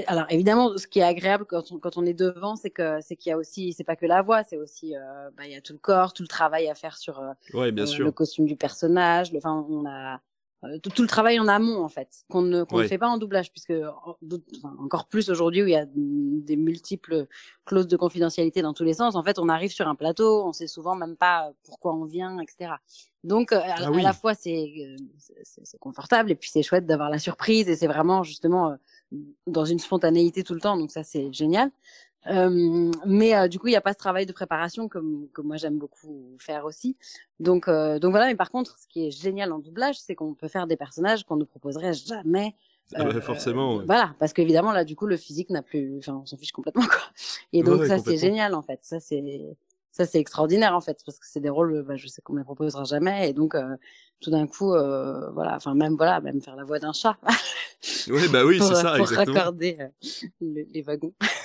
alors 0.07 0.27
évidemment, 0.31 0.77
ce 0.79 0.87
qui 0.87 1.01
est 1.01 1.05
agréable 1.05 1.45
quand 1.45 1.73
on, 1.73 1.79
quand 1.79 1.97
on 1.97 2.07
est 2.07 2.15
devant, 2.15 2.57
c'est 2.57 2.71
que 2.71 3.01
c'est 3.01 3.17
qu'il 3.17 3.31
y 3.31 3.33
a 3.33 3.37
aussi, 3.37 3.73
c'est 3.73 3.85
pas 3.85 3.97
que 3.97 4.07
la 4.07 4.23
voix, 4.23 4.43
c'est 4.45 4.57
aussi, 4.57 4.97
euh, 4.97 5.31
bah, 5.37 5.45
il 5.47 5.53
y 5.53 5.57
a 5.57 5.61
tout 5.61 5.73
le 5.73 5.79
corps, 5.79 6.13
tout 6.13 6.23
le 6.23 6.29
travail 6.29 6.69
à 6.69 6.75
faire 6.75 6.97
sur 6.97 7.21
euh, 7.21 7.71
bien 7.71 7.85
euh, 7.85 7.87
sûr. 7.87 8.05
le 8.05 8.13
costume 8.13 8.47
du 8.47 8.57
personnage. 8.57 9.33
Enfin, 9.37 9.67
on 9.69 9.85
a 9.85 10.15
euh, 10.15 10.19
tout, 10.82 11.03
le 11.03 11.09
travail 11.09 11.41
en 11.41 11.49
amont 11.49 11.82
en 11.82 11.88
fait, 11.88 12.25
qu'on 12.31 12.43
ne, 12.43 12.62
qu'on 12.64 12.79
ne 12.79 12.87
fait 12.87 12.99
pas 12.99 13.09
en 13.09 13.19
doublage, 13.19 13.50
puisque 13.50 13.73
enfin, 13.73 14.76
encore 14.79 15.06
plus 15.06 15.29
aujourd'hui 15.29 15.62
où 15.62 15.67
il 15.67 15.73
y 15.73 15.76
a 15.76 15.87
des 15.87 16.56
multiples 16.56 17.26
clauses 17.64 17.88
de 17.88 17.97
confidentialité 17.97 18.62
dans 18.62 18.73
tous 18.73 18.85
les 18.85 18.94
sens. 18.94 19.17
En 19.17 19.23
fait, 19.23 19.38
on 19.38 19.49
arrive 19.49 19.73
sur 19.73 19.88
un 19.88 19.94
plateau, 19.94 20.44
on 20.47 20.53
sait 20.53 20.69
souvent 20.69 20.94
même 20.94 21.17
pas 21.17 21.53
pourquoi 21.64 21.94
on 21.94 22.05
vient, 22.05 22.38
etc. 22.38 22.75
Donc, 23.25 23.53
à, 23.53 23.62
ah 23.67 23.87
à 23.87 23.91
la 23.91 24.12
fois 24.12 24.35
c'est 24.35 24.73
c'est 25.43 25.79
confortable 25.79 26.31
et 26.31 26.35
puis 26.35 26.50
c'est 26.50 26.62
chouette 26.62 26.87
d'avoir 26.87 27.11
la 27.11 27.19
surprise 27.19 27.69
et 27.69 27.76
c'est 27.76 27.87
vraiment 27.87 28.23
justement 28.23 28.76
dans 29.47 29.65
une 29.65 29.79
spontanéité 29.79 30.43
tout 30.43 30.55
le 30.55 30.61
temps, 30.61 30.76
donc 30.76 30.91
ça 30.91 31.03
c'est 31.03 31.32
génial. 31.32 31.70
Euh, 32.29 32.91
mais 33.05 33.37
euh, 33.37 33.49
du 33.49 33.59
coup, 33.59 33.67
il 33.67 33.71
n'y 33.71 33.77
a 33.77 33.81
pas 33.81 33.93
ce 33.93 33.99
travail 33.99 34.27
de 34.27 34.33
préparation 34.33 34.89
comme 34.89 35.27
que 35.33 35.41
moi 35.41 35.57
j'aime 35.57 35.79
beaucoup 35.79 36.37
faire 36.39 36.65
aussi. 36.65 36.97
Donc, 37.41 37.69
euh, 37.69 37.99
donc 37.99 38.13
voilà. 38.13 38.27
Mais 38.27 38.37
par 38.37 38.51
contre, 38.51 38.79
ce 38.79 38.87
qui 38.87 39.07
est 39.07 39.11
génial 39.11 39.53
en 39.53 39.59
doublage, 39.59 39.99
c'est 39.99 40.15
qu'on 40.15 40.35
peut 40.35 40.49
faire 40.49 40.67
des 40.67 40.77
personnages 40.77 41.25
qu'on 41.25 41.37
ne 41.37 41.45
proposerait 41.45 41.95
jamais. 41.95 42.55
Ah 42.95 43.05
bah, 43.05 43.21
forcément. 43.23 43.77
Ouais. 43.77 43.85
Voilà, 43.87 44.15
parce 44.19 44.35
qu'évidemment 44.35 44.71
là, 44.71 44.85
du 44.85 44.97
coup, 44.97 45.07
le 45.07 45.17
physique 45.17 45.49
n'a 45.49 45.63
plus, 45.63 45.97
enfin, 45.99 46.21
on 46.23 46.27
s'en 46.27 46.37
fiche 46.37 46.53
complètement 46.53 46.85
quoi. 46.85 47.01
Et 47.55 47.63
donc 47.63 47.87
ça, 47.87 47.97
c'est 47.99 48.19
génial 48.19 48.55
en 48.55 48.61
fait. 48.61 48.81
Ça 48.83 49.01
c'est 49.01 49.57
ça 49.93 50.07
c'est 50.07 50.19
extraordinaire 50.19 50.75
en 50.75 50.81
fait 50.81 50.99
parce 51.05 51.19
que 51.19 51.27
c'est 51.29 51.41
des 51.41 51.51
rôles 51.51 51.83
bah, 51.83 51.97
je 51.97 52.09
sais 52.09 52.23
qu'on 52.23 52.33
ne 52.33 52.39
les 52.39 52.45
proposera 52.45 52.85
jamais 52.85 53.29
et 53.29 53.33
donc 53.35 53.55
euh, 53.55 53.77
tout 54.21 54.31
d'un 54.31 54.47
coup 54.47 54.73
euh, 54.75 55.31
voilà 55.33 55.55
enfin 55.55 55.75
même 55.75 55.97
voilà 55.97 56.21
même 56.21 56.41
faire 56.41 56.57
la 56.57 56.65
voix 56.65 56.79
d'un 56.79 56.95
chat 56.95 57.17
oui 58.09 58.27
bah 58.33 58.45
oui 58.45 58.59
c'est 58.63 58.75
ça 58.75 58.97
pour 58.97 59.01
exactement 59.01 59.37
raccorder 59.37 59.77
euh, 59.81 59.89
les, 60.41 60.83
wagons 60.83 61.13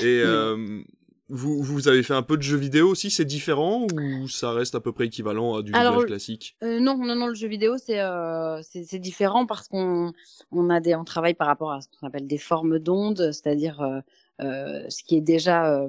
et 0.00 0.22
euh, 0.24 0.82
vous, 1.28 1.62
vous 1.62 1.88
avez 1.88 2.02
fait 2.02 2.14
un 2.14 2.22
peu 2.22 2.36
de 2.36 2.42
jeux 2.42 2.56
vidéo 2.56 2.88
aussi, 2.88 3.10
c'est 3.10 3.24
différent 3.24 3.86
ou 3.92 4.28
ça 4.28 4.52
reste 4.52 4.74
à 4.74 4.80
peu 4.80 4.92
près 4.92 5.06
équivalent 5.06 5.54
à 5.54 5.62
du 5.62 5.70
doublage 5.72 6.06
classique? 6.06 6.56
euh, 6.62 6.80
Non, 6.80 6.96
non, 6.98 7.14
non, 7.14 7.28
le 7.28 7.34
jeu 7.34 7.48
vidéo 7.48 7.76
c'est 7.78 8.00
euh, 8.00 8.60
c'est 8.62 8.98
différent 8.98 9.46
parce 9.46 9.68
qu'on 9.68 10.12
on 10.50 10.70
a 10.70 10.80
des 10.80 10.94
on 10.96 11.04
travaille 11.04 11.34
par 11.34 11.46
rapport 11.46 11.72
à 11.72 11.80
ce 11.80 11.88
qu'on 11.88 12.06
appelle 12.06 12.26
des 12.26 12.38
formes 12.38 12.78
d'ondes, 12.78 13.30
c'est-à-dire 13.32 13.80
euh, 13.80 14.00
euh, 14.42 14.84
ce 14.88 15.04
qui 15.04 15.16
est 15.16 15.20
déjà 15.20 15.72
euh, 15.72 15.88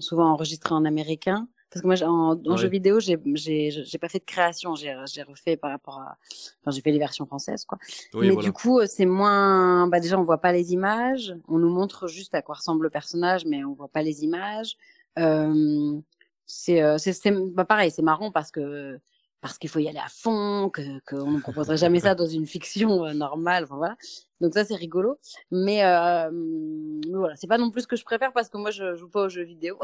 souvent 0.00 0.30
enregistré 0.30 0.74
en 0.74 0.84
américain. 0.84 1.48
Parce 1.74 1.82
que 1.82 1.86
moi, 1.88 1.96
en, 2.08 2.40
en 2.46 2.56
jeu 2.56 2.68
vidéo, 2.68 3.00
j'ai 3.00 3.18
j'ai 3.34 3.98
pas 3.98 4.08
fait 4.08 4.20
de 4.20 4.24
création, 4.24 4.74
j'ai 4.76 5.22
refait 5.24 5.56
par 5.56 5.70
rapport 5.72 5.98
à, 5.98 6.16
enfin 6.60 6.70
j'ai 6.70 6.80
fait 6.80 6.92
les 6.92 6.98
versions 7.00 7.26
françaises 7.26 7.64
quoi. 7.64 7.78
Mais 8.14 8.36
du 8.36 8.52
coup, 8.52 8.78
euh, 8.78 8.86
c'est 8.86 9.06
moins, 9.06 9.88
bah 9.88 9.98
déjà 9.98 10.18
on 10.18 10.22
voit 10.22 10.40
pas 10.40 10.52
les 10.52 10.72
images, 10.72 11.34
on 11.48 11.58
nous 11.58 11.68
montre 11.70 12.06
juste 12.06 12.34
à 12.34 12.42
quoi 12.42 12.54
ressemble 12.54 12.84
le 12.84 12.90
personnage, 12.90 13.44
mais 13.44 13.64
on 13.64 13.72
voit 13.74 13.88
pas 13.88 14.02
les 14.02 14.22
images. 14.22 14.76
Euh, 15.18 15.98
c'est 16.46 16.98
c'est 16.98 17.32
bah 17.32 17.64
pareil, 17.64 17.90
c'est 17.90 18.02
marrant 18.02 18.30
parce 18.30 18.50
que 18.50 18.98
parce 19.44 19.58
qu'il 19.58 19.68
faut 19.68 19.78
y 19.78 19.88
aller 19.90 19.98
à 19.98 20.08
fond, 20.08 20.70
que 20.70 20.80
qu'on 21.06 21.32
ne 21.32 21.38
proposerait 21.38 21.76
jamais 21.76 22.00
ça 22.00 22.14
dans 22.14 22.26
une 22.26 22.46
fiction 22.46 23.04
euh, 23.04 23.12
normale. 23.12 23.64
Enfin 23.64 23.76
voilà. 23.76 23.94
Donc 24.40 24.54
ça 24.54 24.64
c'est 24.64 24.74
rigolo, 24.74 25.18
mais, 25.50 25.84
euh, 25.84 26.30
mais 26.32 27.12
voilà, 27.12 27.36
c'est 27.36 27.46
pas 27.46 27.58
non 27.58 27.70
plus 27.70 27.82
ce 27.82 27.86
que 27.86 27.94
je 27.96 28.06
préfère 28.06 28.32
parce 28.32 28.48
que 28.48 28.56
moi 28.56 28.70
je 28.70 28.94
joue 28.94 29.10
pas 29.10 29.24
aux 29.24 29.28
jeux 29.28 29.44
vidéo. 29.44 29.78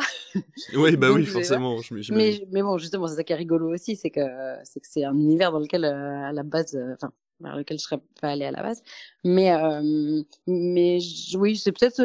oui 0.75 0.97
bah 0.97 1.13
oui 1.13 1.27
forcément. 1.27 1.77
Je, 1.83 2.15
mais 2.15 2.43
mais 2.51 2.63
bon 2.63 2.79
justement 2.79 3.07
c'est 3.07 3.17
ça 3.17 3.23
qui 3.23 3.35
est 3.35 3.37
rigolo 3.37 3.71
aussi, 3.71 3.97
c'est 3.97 4.09
que 4.09 4.23
c'est 4.65 4.81
que 4.81 4.87
c'est 4.89 5.05
un 5.05 5.13
univers 5.13 5.53
dans 5.53 5.61
lequel 5.61 5.85
euh, 5.85 6.25
à 6.25 6.33
la 6.33 6.43
base, 6.43 6.75
euh, 6.75 6.95
enfin 6.95 7.13
vers 7.41 7.55
lequel 7.55 7.79
je 7.79 7.85
serais 7.85 8.01
pas 8.19 8.29
allée 8.29 8.47
à 8.47 8.53
la 8.53 8.63
base. 8.63 8.83
Mais 9.25 9.53
euh, 9.53 10.23
mais 10.47 11.01
oui, 11.35 11.59
c'est 11.59 11.73
peut-être 11.73 12.03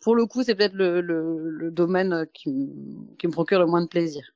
pour 0.00 0.14
le 0.14 0.26
coup, 0.26 0.42
c'est 0.42 0.54
peut-être 0.54 0.74
le, 0.74 1.00
le, 1.00 1.48
le, 1.48 1.70
domaine 1.70 2.26
qui, 2.34 2.50
qui 3.18 3.26
me 3.26 3.32
procure 3.32 3.58
le 3.58 3.66
moins 3.66 3.80
de 3.80 3.88
plaisir 3.88 4.34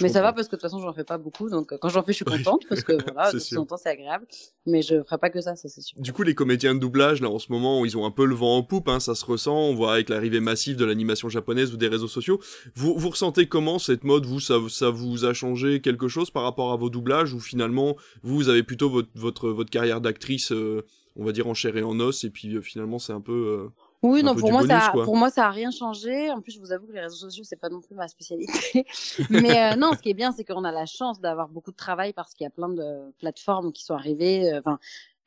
mais 0.00 0.08
ça 0.08 0.20
va 0.20 0.32
parce 0.32 0.48
que 0.48 0.56
de 0.56 0.60
toute 0.60 0.68
façon, 0.68 0.80
j'en 0.80 0.92
fais 0.92 1.04
pas 1.04 1.18
beaucoup. 1.18 1.48
Donc, 1.48 1.76
quand 1.78 1.88
j'en 1.88 2.02
fais, 2.02 2.12
je 2.12 2.16
suis 2.16 2.24
contente 2.24 2.62
parce 2.68 2.82
que 2.82 2.92
voilà, 3.12 3.32
de 3.32 3.38
temps 3.38 3.62
en 3.62 3.66
temps, 3.66 3.76
c'est 3.76 3.88
agréable. 3.88 4.26
Mais 4.66 4.82
je 4.82 5.02
ferai 5.02 5.18
pas 5.18 5.30
que 5.30 5.40
ça, 5.40 5.56
ça 5.56 5.68
c'est 5.68 5.80
sûr. 5.80 6.00
Du 6.00 6.12
coup, 6.12 6.22
les 6.22 6.34
comédiens 6.34 6.74
de 6.74 6.80
doublage, 6.80 7.20
là, 7.20 7.30
en 7.30 7.38
ce 7.38 7.50
moment, 7.52 7.84
ils 7.84 7.96
ont 7.96 8.04
un 8.04 8.10
peu 8.10 8.24
le 8.24 8.34
vent 8.34 8.56
en 8.56 8.62
poupe. 8.62 8.88
Hein, 8.88 9.00
ça 9.00 9.14
se 9.14 9.24
ressent. 9.24 9.56
On 9.56 9.74
voit 9.74 9.94
avec 9.94 10.08
l'arrivée 10.08 10.40
massive 10.40 10.76
de 10.76 10.84
l'animation 10.84 11.28
japonaise 11.28 11.72
ou 11.72 11.76
des 11.76 11.88
réseaux 11.88 12.08
sociaux. 12.08 12.40
Vous, 12.74 12.94
vous 12.96 13.10
ressentez 13.10 13.46
comment 13.46 13.78
cette 13.78 14.04
mode? 14.04 14.26
Vous, 14.26 14.40
ça, 14.40 14.56
ça 14.68 14.90
vous 14.90 15.24
a 15.24 15.32
changé 15.32 15.80
quelque 15.80 16.08
chose 16.08 16.30
par 16.30 16.42
rapport 16.42 16.72
à 16.72 16.76
vos 16.76 16.90
doublages? 16.90 17.32
Ou 17.32 17.40
finalement, 17.40 17.96
vous, 18.22 18.34
vous 18.36 18.48
avez 18.48 18.62
plutôt 18.62 18.90
votre, 18.90 19.08
votre, 19.14 19.50
votre 19.50 19.70
carrière 19.70 20.00
d'actrice, 20.00 20.52
euh, 20.52 20.84
on 21.14 21.24
va 21.24 21.32
dire, 21.32 21.46
en 21.46 21.54
chair 21.54 21.76
et 21.76 21.82
en 21.82 21.98
os, 22.00 22.24
et 22.24 22.30
puis 22.30 22.54
euh, 22.56 22.60
finalement, 22.60 22.98
c'est 22.98 23.12
un 23.12 23.20
peu. 23.20 23.32
Euh, 23.32 23.68
oui, 24.02 24.22
non, 24.22 24.34
pour 24.34 24.52
moi, 24.52 24.66
ça, 24.66 24.92
pour 24.92 25.16
moi, 25.16 25.30
ça 25.30 25.46
a 25.46 25.50
rien 25.50 25.70
changé. 25.70 26.30
En 26.30 26.40
plus, 26.40 26.52
je 26.52 26.60
vous 26.60 26.72
avoue 26.72 26.86
que 26.86 26.92
les 26.92 27.00
réseaux 27.00 27.16
sociaux, 27.16 27.44
c'est 27.44 27.60
pas 27.60 27.68
non 27.68 27.80
plus 27.80 27.94
ma 27.94 28.08
spécialité. 28.08 28.86
Mais 29.30 29.72
euh, 29.72 29.76
non, 29.76 29.92
ce 29.94 29.98
qui 29.98 30.10
est 30.10 30.14
bien, 30.14 30.32
c'est 30.32 30.44
qu'on 30.44 30.64
a 30.64 30.72
la 30.72 30.86
chance 30.86 31.20
d'avoir 31.20 31.48
beaucoup 31.48 31.70
de 31.70 31.76
travail 31.76 32.12
parce 32.12 32.34
qu'il 32.34 32.44
y 32.44 32.46
a 32.46 32.50
plein 32.50 32.68
de 32.68 33.12
plateformes 33.18 33.72
qui 33.72 33.84
sont 33.84 33.94
arrivées. 33.94 34.52
Euh, 34.52 34.60
enfin, 34.60 34.78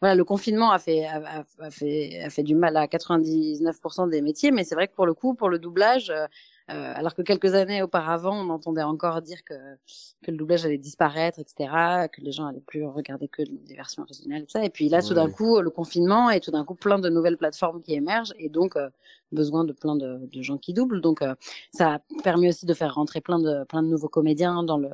voilà, 0.02 0.16
le 0.16 0.24
confinement 0.24 0.72
a 0.72 0.80
fait, 0.80 1.06
a, 1.06 1.46
a, 1.60 1.72
fait, 1.72 2.22
a 2.24 2.30
fait 2.30 2.44
du 2.44 2.56
mal 2.56 2.78
à 2.78 2.86
99% 2.88 4.10
des 4.10 4.22
métiers, 4.22 4.52
mais 4.52 4.64
c'est 4.64 4.76
vrai 4.76 4.88
que 4.88 4.94
pour 4.96 5.06
le 5.06 5.14
coup, 5.14 5.34
pour 5.34 5.50
le 5.50 5.60
doublage, 5.60 6.14
Euh, 6.70 6.94
alors 6.96 7.16
que 7.16 7.24
quelques 7.24 7.56
années 7.56 7.82
auparavant, 7.82 8.46
on 8.46 8.50
entendait 8.50 8.84
encore 8.84 9.22
dire 9.24 9.44
que, 9.44 9.56
que 10.24 10.30
le 10.30 10.38
doublage 10.38 10.66
allait 10.66 10.78
disparaître, 10.78 11.40
etc., 11.40 12.08
que 12.12 12.22
les 12.22 12.32
gens 12.32 12.46
allaient 12.46 12.60
plus 12.60 12.86
regarder 12.86 13.28
que 13.28 13.42
des 13.42 13.76
versions 13.76 14.04
originales, 14.04 14.44
et 14.44 14.46
ça. 14.48 14.64
Et 14.64 14.70
puis 14.70 14.88
là, 14.88 15.02
tout 15.02 15.16
d'un 15.16 15.32
coup, 15.32 15.62
le 15.62 15.72
confinement 15.72 16.30
et 16.30 16.40
tout 16.40 16.52
d'un 16.52 16.64
coup, 16.66 16.76
plein 16.76 17.00
de 17.00 17.10
nouvelles 17.10 17.38
plateformes 17.38 17.82
qui 17.82 17.94
émergent 17.94 18.34
et 18.38 18.50
donc 18.50 18.76
euh, 18.76 18.90
besoin 19.32 19.64
de 19.64 19.74
plein 19.74 19.96
de, 19.96 20.20
de, 20.32 20.42
gens 20.42 20.58
qui 20.58 20.74
doublent. 20.74 21.02
Donc 21.02 21.22
euh, 21.22 21.36
ça 21.72 21.96
a 21.96 22.00
permis 22.24 22.50
aussi 22.50 22.66
de 22.66 22.74
faire 22.74 22.96
rentrer 22.96 23.22
plein 23.22 23.40
de 23.40 23.64
plein 23.66 23.84
de 23.84 23.88
nouveaux 23.88 24.10
comédiens 24.10 24.64
dans 24.64 24.78
le 24.78 24.90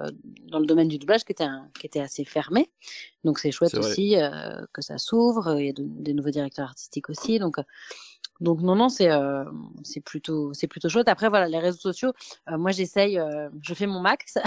dans 0.48 0.60
le 0.60 0.66
domaine 0.66 0.88
du 0.88 0.98
doublage 0.98 1.24
qui 1.24 1.32
était 1.32 1.44
un, 1.44 1.70
qui 1.80 1.86
était 1.86 2.02
assez 2.02 2.26
fermé. 2.26 2.70
Donc 3.24 3.40
c'est 3.40 3.52
chouette 3.52 3.74
aussi 3.76 4.16
que 4.72 4.82
ça 4.82 4.98
s'ouvre. 4.98 5.60
Il 5.60 5.66
y 5.66 5.70
a 5.70 5.74
des 5.76 6.14
nouveaux 6.14 6.30
directeurs 6.30 6.68
artistiques 6.68 7.10
aussi. 7.10 7.40
Donc 7.40 7.58
donc 8.42 8.62
non 8.62 8.76
non 8.76 8.90
c'est 8.90 9.10
euh, 9.10 9.46
c'est 9.84 10.02
plutôt 10.02 10.54
c'est 10.54 10.68
plutôt 10.68 10.90
chouette. 10.90 11.08
Après 11.08 11.30
voilà 11.30 11.48
les 11.48 11.60
réseaux 11.60 11.80
sociaux, 11.80 12.12
euh, 12.50 12.58
moi 12.58 12.72
j'essaye, 12.72 13.18
euh, 13.18 13.50
je 13.62 13.74
fais 13.74 13.88
mon 13.88 14.02
max, 14.02 14.38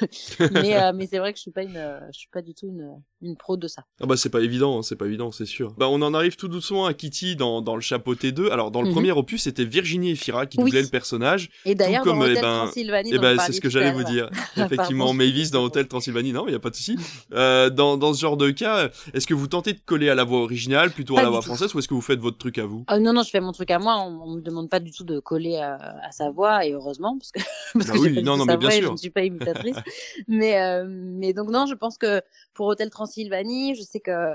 mais 0.52 0.76
euh, 0.76 0.92
mais 0.94 1.06
c'est 1.06 1.18
vrai 1.18 1.32
que 1.32 1.38
je 1.38 1.42
suis 1.42 1.50
pas 1.50 1.62
une 1.62 1.82
je 2.12 2.18
suis 2.18 2.28
pas 2.28 2.42
du 2.42 2.54
tout 2.54 2.66
une 2.66 3.02
une 3.22 3.36
pro 3.36 3.56
de 3.56 3.66
ça. 3.66 3.84
Ah 4.00 4.06
bah 4.06 4.18
c'est 4.18 4.28
pas 4.28 4.42
évident, 4.42 4.78
hein, 4.78 4.82
c'est 4.82 4.96
pas 4.96 5.06
évident, 5.06 5.32
c'est 5.32 5.46
sûr. 5.46 5.72
Bah 5.78 5.88
on 5.88 6.02
en 6.02 6.12
arrive 6.12 6.36
tout 6.36 6.48
doucement 6.48 6.84
à 6.84 6.92
Kitty 6.92 7.36
dans 7.36 7.62
dans 7.62 7.74
le 7.74 7.80
chapeau 7.80 8.14
T2. 8.14 8.50
Alors 8.50 8.70
dans 8.70 8.82
le 8.82 8.90
mmh 8.90 8.92
premier 8.92 9.12
opus 9.12 9.37
c'était 9.40 9.64
Virginie 9.64 10.10
Efira 10.10 10.46
qui 10.46 10.58
doublait 10.58 10.82
le 10.82 10.88
personnage. 10.88 11.50
Et 11.64 11.74
d'ailleurs 11.74 12.04
dans 12.04 12.18
Hôtel 12.18 12.36
eh 12.38 12.40
ben, 12.40 12.58
Transylvanie. 12.64 13.10
Eh 13.14 13.18
ben 13.18 13.38
c'est 13.38 13.52
ce 13.52 13.60
que 13.60 13.70
j'allais 13.70 13.92
vous 13.92 14.04
dire. 14.04 14.30
Effectivement 14.56 15.12
Mavis 15.12 15.50
dans 15.50 15.64
Hôtel 15.64 15.88
Transylvanie, 15.88 16.32
non 16.32 16.46
il 16.46 16.52
y 16.52 16.56
a 16.56 16.60
pas 16.60 16.70
de 16.70 16.76
souci. 16.76 16.96
dans 17.30 17.96
dans 17.96 18.14
ce 18.14 18.20
genre 18.20 18.36
de 18.36 18.50
cas, 18.50 18.90
est-ce 19.14 19.26
que 19.26 19.34
vous 19.34 19.46
tentez 19.46 19.72
de 19.72 19.80
coller 19.84 20.08
à 20.08 20.14
la 20.14 20.24
voix 20.24 20.40
originale 20.40 20.90
plutôt 20.90 21.18
à 21.18 21.22
la 21.22 21.30
voix 21.30 21.42
française 21.42 21.74
ou 21.74 21.78
est-ce 21.78 21.88
que 21.88 21.94
vous 21.94 22.00
faites 22.00 22.20
votre 22.20 22.38
truc 22.38 22.58
à 22.58 22.66
vous? 22.66 22.84
Ah, 22.86 22.98
Non 22.98 23.12
non 23.12 23.22
je 23.22 23.30
fais 23.30 23.40
mon 23.40 23.52
truc 23.52 23.70
à 23.70 23.78
moi. 23.78 23.96
On, 23.98 24.22
on 24.22 24.34
me 24.36 24.40
demande 24.40 24.68
pas 24.68 24.80
du 24.80 24.90
tout 24.90 25.04
de 25.04 25.20
coller 25.20 25.56
à, 25.56 25.76
à 26.02 26.10
sa 26.10 26.30
voix 26.30 26.64
et 26.64 26.72
heureusement 26.72 27.18
parce 27.18 27.32
que, 27.32 27.40
parce 27.74 27.86
bah 27.86 27.92
que 27.94 27.98
oui, 27.98 28.22
non, 28.22 28.36
non, 28.36 28.44
mais 28.44 28.56
bien 28.56 28.70
sûr. 28.70 28.86
je 28.86 28.92
ne 28.92 28.96
suis 28.96 29.10
pas 29.10 29.24
imitatrice. 29.24 29.76
mais 30.28 30.60
euh, 30.60 30.86
mais 30.88 31.32
donc 31.32 31.50
non, 31.50 31.66
je 31.66 31.74
pense 31.74 31.98
que 31.98 32.20
pour 32.54 32.66
Hôtel 32.66 32.90
Transylvanie, 32.90 33.74
je 33.74 33.82
sais 33.82 34.00
que 34.00 34.34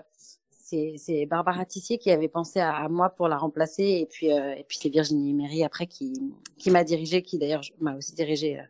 c'est 0.97 1.25
Barbara 1.25 1.65
Tissier 1.65 1.97
qui 1.97 2.11
avait 2.11 2.27
pensé 2.27 2.59
à, 2.59 2.87
moi 2.89 3.09
pour 3.09 3.27
la 3.27 3.37
remplacer 3.37 3.83
et 3.83 4.05
puis 4.05 4.31
euh, 4.31 4.55
et 4.55 4.63
puis 4.63 4.77
c'est 4.81 4.89
Virginie 4.89 5.33
Méry 5.33 5.63
après 5.63 5.87
qui 5.87 6.13
qui 6.57 6.71
m'a 6.71 6.83
dirigé, 6.83 7.21
qui 7.21 7.37
d'ailleurs 7.37 7.61
m'a 7.79 7.95
aussi 7.95 8.13
dirigé 8.15 8.59
euh, 8.59 8.63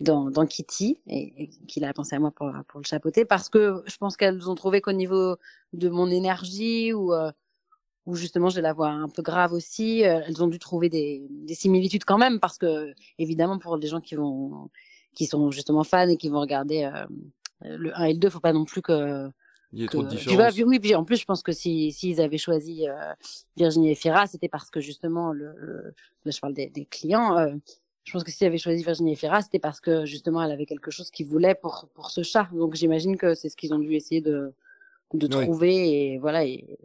dans, 0.00 0.46
Kitty 0.46 1.00
et, 1.06 1.48
qu'il 1.68 1.84
a 1.84 1.92
pensé 1.92 2.16
à 2.16 2.18
moi 2.18 2.30
pour, 2.30 2.50
pour 2.68 2.80
le 2.80 2.86
chapeauter 2.86 3.24
parce 3.24 3.48
que 3.48 3.82
je 3.86 3.96
pense 3.96 4.16
qu'elles 4.16 4.48
ont 4.48 4.54
trouvé 4.54 4.80
qu'au 4.80 4.92
niveau 4.92 5.36
de 5.72 5.88
mon 5.88 6.10
énergie 6.10 6.92
ou 6.92 7.12
euh, 7.12 7.30
où 8.06 8.14
justement 8.14 8.48
j'ai 8.48 8.62
la 8.62 8.72
voix 8.72 8.88
un 8.88 9.08
peu 9.08 9.22
grave 9.22 9.52
aussi. 9.52 10.00
Elles 10.00 10.42
ont 10.42 10.48
dû 10.48 10.58
trouver 10.58 10.88
des, 10.88 11.26
des, 11.30 11.54
similitudes 11.54 12.04
quand 12.04 12.18
même 12.18 12.40
parce 12.40 12.58
que 12.58 12.92
évidemment 13.18 13.58
pour 13.58 13.76
les 13.76 13.88
gens 13.88 14.00
qui 14.00 14.14
vont 14.14 14.70
qui 15.14 15.26
sont 15.26 15.50
justement 15.50 15.84
fans 15.84 16.08
et 16.08 16.16
qui 16.16 16.28
vont 16.28 16.40
regarder 16.40 16.90
le 17.62 17.96
1 17.98 18.04
et 18.04 18.12
le 18.14 18.18
2, 18.18 18.30
faut 18.30 18.40
pas 18.40 18.52
non 18.52 18.64
plus 18.64 18.80
que 18.80 19.30
il 19.72 19.80
y 19.82 19.84
a 19.84 19.88
trop 19.88 20.02
de 20.02 20.08
différences. 20.08 20.58
oui, 20.58 20.80
puis 20.80 20.94
en 20.94 21.04
plus, 21.04 21.16
je 21.16 21.24
pense 21.24 21.42
que 21.42 21.52
si 21.52 21.92
s'ils 21.92 22.20
avaient 22.20 22.38
choisi 22.38 22.88
euh, 22.88 23.12
Virginie 23.56 23.90
Efira, 23.90 24.26
c'était 24.26 24.48
parce 24.48 24.70
que 24.70 24.80
justement, 24.80 25.32
le, 25.32 25.52
le, 25.56 25.94
là 26.24 26.32
je 26.32 26.40
parle 26.40 26.54
des, 26.54 26.68
des 26.68 26.86
clients, 26.86 27.36
euh, 27.38 27.54
je 28.04 28.12
pense 28.12 28.24
que 28.24 28.30
s'ils 28.30 28.46
avaient 28.46 28.58
choisi 28.58 28.82
Virginie 28.82 29.12
Efira, 29.12 29.42
c'était 29.42 29.58
parce 29.58 29.80
que 29.80 30.04
justement, 30.06 30.42
elle 30.42 30.50
avait 30.50 30.66
quelque 30.66 30.90
chose 30.90 31.10
qu'ils 31.10 31.26
voulaient 31.26 31.54
pour 31.54 31.88
pour 31.94 32.10
ce 32.10 32.22
chat. 32.22 32.48
Donc 32.52 32.74
j'imagine 32.74 33.16
que 33.16 33.34
c'est 33.34 33.48
ce 33.48 33.56
qu'ils 33.56 33.72
ont 33.72 33.78
dû 33.78 33.94
essayer 33.94 34.20
de 34.20 34.52
de 35.14 35.26
trouver 35.26 36.12
et 36.12 36.18
voilà 36.18 36.44
et, 36.44 36.78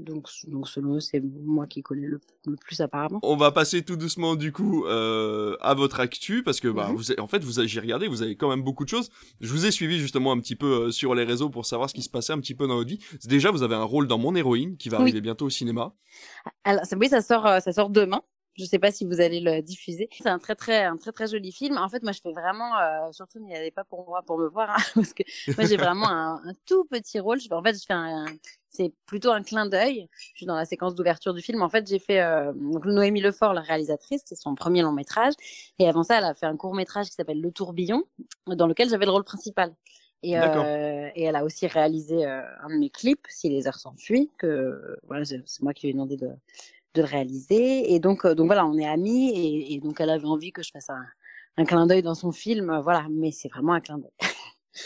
donc 0.00 0.28
donc 0.46 0.68
selon 0.68 0.96
eux 0.96 1.00
c'est 1.00 1.20
moi 1.20 1.66
qui 1.66 1.82
connais 1.82 2.06
le, 2.06 2.20
plus 2.60 2.80
apparemment. 2.80 3.20
On 3.22 3.36
va 3.36 3.52
passer 3.52 3.82
tout 3.82 3.96
doucement 3.96 4.36
du 4.36 4.52
coup 4.52 4.84
euh, 4.86 5.56
à 5.60 5.74
votre 5.74 6.00
actu 6.00 6.42
parce 6.42 6.60
que 6.60 6.68
bah 6.68 6.88
mhm. 6.88 6.96
vous 6.96 7.12
en 7.18 7.26
fait 7.26 7.42
vous 7.42 7.58
avez 7.58 7.68
j'ai 7.68 7.80
regardé 7.80 8.06
vous 8.06 8.22
avez 8.22 8.36
quand 8.36 8.50
même 8.50 8.62
beaucoup 8.62 8.84
de 8.84 8.90
choses. 8.90 9.10
Je 9.40 9.50
vous 9.50 9.66
ai 9.66 9.70
suivi 9.70 9.98
justement 9.98 10.32
un 10.32 10.38
petit 10.40 10.56
peu 10.56 10.66
euh, 10.66 10.90
sur 10.90 11.14
les 11.14 11.24
réseaux 11.24 11.48
pour 11.48 11.64
savoir 11.64 11.88
ce 11.88 11.94
qui 11.94 12.02
se 12.02 12.10
passait 12.10 12.32
un 12.32 12.40
petit 12.40 12.54
peu 12.54 12.66
dans 12.66 12.76
votre 12.76 12.88
vie. 12.88 13.00
Déjà 13.24 13.50
vous 13.50 13.62
avez 13.62 13.74
un 13.74 13.84
rôle 13.84 14.06
dans 14.06 14.18
mon 14.18 14.34
héroïne 14.34 14.76
qui 14.76 14.88
va 14.88 15.00
arriver 15.00 15.20
bientôt 15.20 15.46
au 15.46 15.50
cinéma. 15.50 15.94
Alors 16.64 16.84
oui 16.98 17.08
ça 17.08 17.22
sort 17.22 17.46
euh, 17.46 17.60
ça 17.60 17.72
sort 17.72 17.90
demain 17.90 18.22
je 18.58 18.64
sais 18.64 18.78
pas 18.78 18.90
si 18.90 19.04
vous 19.04 19.20
allez 19.20 19.40
le 19.40 19.62
diffuser. 19.62 20.08
C'est 20.12 20.28
un 20.28 20.38
très 20.38 20.54
très 20.54 20.84
un 20.84 20.96
très 20.96 21.12
très 21.12 21.28
joli 21.28 21.52
film. 21.52 21.78
En 21.78 21.88
fait, 21.88 22.02
moi 22.02 22.12
je 22.12 22.20
fais 22.20 22.32
vraiment, 22.32 22.76
euh, 22.78 23.12
surtout 23.12 23.38
n'y 23.38 23.54
allez 23.54 23.70
pas 23.70 23.84
pour 23.84 24.06
moi 24.08 24.22
pour 24.26 24.38
me 24.38 24.48
voir, 24.48 24.70
hein, 24.70 24.76
parce 24.94 25.14
que 25.14 25.22
moi 25.56 25.66
j'ai 25.66 25.76
vraiment 25.76 26.08
un, 26.08 26.42
un, 26.44 26.54
tout 26.66 26.84
petit 26.84 27.20
rôle. 27.20 27.40
Je, 27.40 27.48
en 27.52 27.62
fait, 27.62 27.74
je 27.74 27.86
fais 27.86 27.94
un, 27.94 28.26
c'est 28.70 28.92
plutôt 29.06 29.30
un 29.30 29.42
clin 29.42 29.66
d'œil. 29.66 30.08
Je 30.32 30.38
suis 30.38 30.46
dans 30.46 30.56
la 30.56 30.64
séquence 30.64 30.94
d'ouverture 30.94 31.34
du 31.34 31.40
film. 31.40 31.62
En 31.62 31.68
fait, 31.68 31.88
j'ai 31.88 31.98
fait 31.98 32.20
euh, 32.20 32.52
donc 32.52 32.84
Noémie 32.84 33.20
Lefort, 33.20 33.54
la 33.54 33.60
réalisatrice, 33.60 34.22
c'est 34.24 34.36
son 34.36 34.54
premier 34.54 34.82
long 34.82 34.92
métrage. 34.92 35.34
Et 35.78 35.88
avant 35.88 36.02
ça, 36.02 36.18
elle 36.18 36.24
a 36.24 36.34
fait 36.34 36.46
un 36.46 36.56
court 36.56 36.74
métrage 36.74 37.06
qui 37.06 37.14
s'appelle 37.14 37.40
Le 37.40 37.52
Tourbillon, 37.52 38.04
dans 38.46 38.66
lequel 38.66 38.88
j'avais 38.88 39.06
le 39.06 39.12
rôle 39.12 39.24
principal. 39.24 39.74
Et, 40.24 40.36
euh, 40.36 41.08
et 41.14 41.24
elle 41.24 41.36
a 41.36 41.44
aussi 41.44 41.68
réalisé 41.68 42.26
euh, 42.26 42.42
un 42.62 42.70
de 42.70 42.78
mes 42.80 42.90
clips, 42.90 43.24
Si 43.28 43.48
les 43.48 43.68
heures 43.68 43.78
s'enfuient, 43.78 44.30
que 44.36 44.98
voilà, 45.06 45.24
c'est 45.24 45.62
moi 45.62 45.72
qui 45.72 45.86
lui 45.86 45.90
ai 45.90 45.92
demandé 45.92 46.16
de 46.16 46.28
de 46.94 47.02
le 47.02 47.08
réaliser. 47.08 47.92
Et 47.92 48.00
donc, 48.00 48.24
euh, 48.24 48.34
donc 48.34 48.46
voilà, 48.46 48.66
on 48.66 48.76
est 48.78 48.86
amis 48.86 49.30
et, 49.30 49.74
et, 49.74 49.80
donc 49.80 50.00
elle 50.00 50.10
avait 50.10 50.26
envie 50.26 50.52
que 50.52 50.62
je 50.62 50.70
fasse 50.70 50.90
un, 50.90 51.04
un 51.56 51.64
clin 51.64 51.86
d'œil 51.86 52.02
dans 52.02 52.14
son 52.14 52.32
film, 52.32 52.70
euh, 52.70 52.80
voilà. 52.80 53.06
Mais 53.10 53.30
c'est 53.30 53.48
vraiment 53.48 53.72
un 53.72 53.80
clin 53.80 53.98
d'œil. 53.98 54.10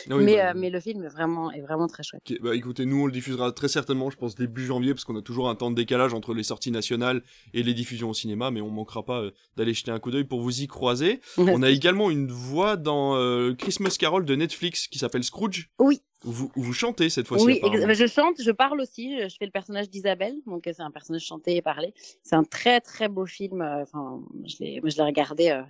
Ah 0.09 0.15
mais, 0.17 0.37
bah, 0.37 0.51
euh, 0.51 0.53
mais 0.57 0.71
le 0.71 0.81
film 0.81 1.05
est 1.05 1.09
vraiment, 1.09 1.53
est 1.53 1.61
vraiment 1.61 1.87
très 1.87 2.03
chouette. 2.03 2.23
bah 2.41 2.57
écoutez, 2.57 2.87
nous 2.87 3.03
on 3.03 3.05
le 3.05 3.13
diffusera 3.13 3.53
très 3.53 3.69
certainement, 3.69 4.09
je 4.09 4.17
pense 4.17 4.35
début 4.35 4.65
janvier, 4.65 4.95
parce 4.95 5.05
qu'on 5.05 5.17
a 5.19 5.21
toujours 5.21 5.51
un 5.51 5.55
temps 5.55 5.71
de 5.71 5.77
décalage 5.77 6.15
entre 6.15 6.33
les 6.33 6.45
sorties 6.45 6.71
nationales 6.71 7.23
et 7.53 7.63
les 7.63 7.75
diffusions 7.75 8.09
au 8.09 8.15
cinéma, 8.15 8.51
mais 8.51 8.63
on 8.63 8.71
manquera 8.71 9.05
pas 9.05 9.23
d'aller 9.59 9.75
jeter 9.75 9.91
un 9.91 9.99
coup 9.99 10.11
d'œil 10.11 10.25
pour 10.25 10.41
vous 10.41 10.63
y 10.63 10.67
croiser. 10.67 11.21
on 11.37 11.63
a 11.63 11.69
également 11.69 12.09
une 12.09 12.29
voix 12.29 12.77
dans 12.77 13.19
Christmas 13.57 13.97
Carol 13.99 14.25
de 14.25 14.35
Netflix 14.35 14.89
qui 14.89 14.99
s'appelle 14.99 15.25
Scrooge. 15.25 15.69
Oui. 15.79 16.01
Vous, 16.25 16.51
vous 16.55 16.73
chantez 16.73 17.11
cette 17.11 17.27
fois-ci 17.27 17.45
Oui, 17.45 17.61
je 17.63 18.07
chante, 18.07 18.41
je 18.41 18.51
parle 18.51 18.81
aussi. 18.81 19.19
Je 19.29 19.37
fais 19.37 19.45
le 19.45 19.51
personnage 19.51 19.91
d'Isabelle, 19.91 20.37
donc 20.47 20.63
c'est 20.65 20.81
un 20.81 20.91
personnage 20.91 21.25
chanté 21.25 21.57
et 21.57 21.63
parlé. 21.63 21.95
C'est 22.23 22.37
un 22.37 22.45
très 22.45 22.81
très 22.81 23.09
beau 23.09 23.27
film. 23.27 23.61
Euh, 23.61 23.83
enfin, 23.83 24.23
je 24.47 24.57
l'ai, 24.61 24.81
je 24.85 24.97
l'ai 24.97 25.03
regardé, 25.03 25.51
euh, 25.51 25.63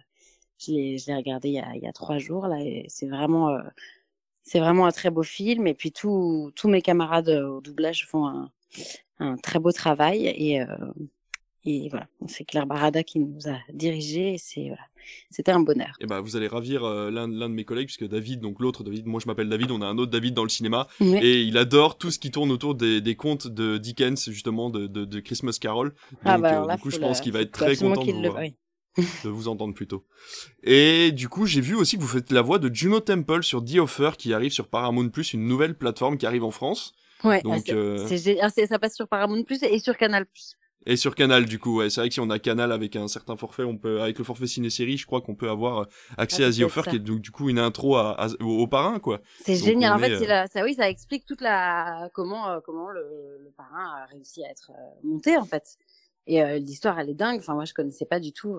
je 0.58 0.72
l'ai, 0.72 0.98
je 0.98 1.06
l'ai 1.06 1.14
regardé 1.14 1.48
il 1.48 1.54
y 1.54 1.60
a, 1.60 1.74
il 1.74 1.82
y 1.82 1.86
a 1.86 1.92
trois 1.92 2.18
jours 2.18 2.46
là, 2.46 2.60
et 2.60 2.84
c'est 2.88 3.08
vraiment, 3.08 3.50
euh, 3.50 3.60
c'est 4.42 4.60
vraiment 4.60 4.86
un 4.86 4.92
très 4.92 5.10
beau 5.10 5.22
film. 5.22 5.66
Et 5.66 5.74
puis 5.74 5.92
tous 5.92 6.52
tous 6.54 6.68
mes 6.68 6.82
camarades 6.82 7.28
au 7.28 7.60
doublage 7.60 8.06
font 8.06 8.26
un, 8.26 8.50
un 9.18 9.36
très 9.36 9.58
beau 9.58 9.72
travail 9.72 10.26
et 10.26 10.60
et 11.64 11.88
voilà, 11.88 12.08
c'est 12.26 12.44
Claire 12.44 12.66
Barada 12.66 13.02
qui 13.02 13.20
nous 13.20 13.48
a 13.48 13.58
dirigés. 13.72 14.36
C'est 14.38 14.66
voilà, 14.66 14.82
c'était 15.30 15.52
un 15.52 15.60
bonheur. 15.60 15.94
Et 16.00 16.04
eh 16.04 16.06
ben, 16.06 16.20
vous 16.20 16.36
allez 16.36 16.48
ravir 16.48 16.84
euh, 16.84 17.10
l'un 17.10 17.28
de 17.28 17.54
mes 17.54 17.64
collègues 17.64 17.86
puisque 17.86 18.08
David, 18.08 18.40
donc 18.40 18.60
l'autre 18.60 18.82
David, 18.82 19.06
moi 19.06 19.20
je 19.22 19.28
m'appelle 19.28 19.48
David, 19.48 19.70
on 19.70 19.80
a 19.80 19.86
un 19.86 19.96
autre 19.98 20.10
David 20.10 20.34
dans 20.34 20.42
le 20.42 20.48
cinéma 20.48 20.88
et 21.00 21.42
il 21.42 21.56
adore 21.58 21.98
tout 21.98 22.10
ce 22.10 22.18
qui 22.18 22.30
tourne 22.30 22.50
autour 22.50 22.74
des, 22.74 23.00
des 23.00 23.14
contes 23.14 23.46
de 23.46 23.78
Dickens 23.78 24.30
justement 24.30 24.70
de, 24.70 24.86
de, 24.86 25.04
de 25.04 25.20
Christmas 25.20 25.58
Carol. 25.60 25.94
Ah, 26.10 26.14
donc 26.14 26.24
ah 26.24 26.38
bah, 26.38 26.64
euh, 26.64 26.74
du 26.74 26.82
coup, 26.82 26.90
je 26.90 26.98
pense 26.98 27.20
qu'il 27.20 27.32
va 27.32 27.40
être 27.40 27.52
très 27.52 27.76
content 27.76 28.04
de 28.04 28.12
vous, 28.12 29.04
de 29.24 29.28
vous 29.28 29.48
entendre 29.48 29.74
plutôt. 29.74 30.04
Et 30.64 31.12
du 31.12 31.28
coup, 31.28 31.46
j'ai 31.46 31.60
vu 31.60 31.76
aussi 31.76 31.96
que 31.96 32.02
vous 32.02 32.08
faites 32.08 32.32
la 32.32 32.42
voix 32.42 32.58
de 32.58 32.74
Juno 32.74 32.98
Temple 32.98 33.44
sur 33.44 33.64
The 33.64 33.76
Offer 33.76 34.10
qui 34.18 34.34
arrive 34.34 34.50
sur 34.50 34.66
Paramount 34.66 35.10
Plus, 35.10 35.32
une 35.32 35.46
nouvelle 35.46 35.76
plateforme 35.76 36.18
qui 36.18 36.26
arrive 36.26 36.44
en 36.44 36.50
France. 36.50 36.92
Ouais, 37.22 37.40
donc, 37.42 37.68
ah, 37.68 37.74
euh... 37.74 38.48
ça 38.48 38.78
passe 38.80 38.96
sur 38.96 39.06
Paramount 39.06 39.44
Plus 39.44 39.62
et 39.62 39.78
sur 39.78 39.96
Canal 39.96 40.26
Plus. 40.26 40.56
Et 40.86 40.96
sur 40.96 41.14
Canal, 41.14 41.46
du 41.46 41.58
coup, 41.58 41.78
ouais, 41.78 41.90
c'est 41.90 42.00
vrai 42.00 42.08
que 42.08 42.14
si 42.14 42.20
on 42.20 42.30
a 42.30 42.38
Canal 42.38 42.72
avec 42.72 42.96
un 42.96 43.08
certain 43.08 43.36
forfait, 43.36 43.62
on 43.62 43.76
peut, 43.76 44.00
avec 44.00 44.18
le 44.18 44.24
forfait 44.24 44.46
ciné-série, 44.46 44.96
je 44.96 45.06
crois 45.06 45.20
qu'on 45.20 45.34
peut 45.34 45.48
avoir 45.48 45.78
euh, 45.78 45.84
accès 46.16 46.44
ah, 46.44 46.48
à 46.48 46.52
The 46.52 46.62
Offer, 46.62 46.82
qui 46.90 46.96
est 46.96 46.98
du 46.98 47.30
coup 47.30 47.48
une 47.48 47.58
intro 47.58 47.96
à, 47.96 48.26
au, 48.40 48.66
parrain, 48.66 48.98
quoi. 48.98 49.20
C'est 49.44 49.56
génial. 49.56 49.94
En 49.94 49.98
fait, 49.98 50.18
c'est 50.18 50.30
euh, 50.30 50.46
ça, 50.46 50.64
oui, 50.64 50.74
ça 50.74 50.88
explique 50.88 51.24
toute 51.24 51.40
la, 51.40 52.10
comment, 52.14 52.48
euh, 52.48 52.60
comment 52.64 52.88
le, 52.90 53.02
le, 53.42 53.50
parrain 53.56 54.02
a 54.02 54.06
réussi 54.06 54.44
à 54.44 54.50
être 54.50 54.72
monté, 55.04 55.36
en 55.36 55.44
fait. 55.44 55.76
Et 56.26 56.40
l'histoire, 56.60 56.98
elle 57.00 57.10
est 57.10 57.14
dingue. 57.14 57.40
Enfin, 57.40 57.54
moi, 57.54 57.64
je 57.64 57.74
connaissais 57.74 58.06
pas 58.06 58.20
du 58.20 58.32
tout, 58.32 58.56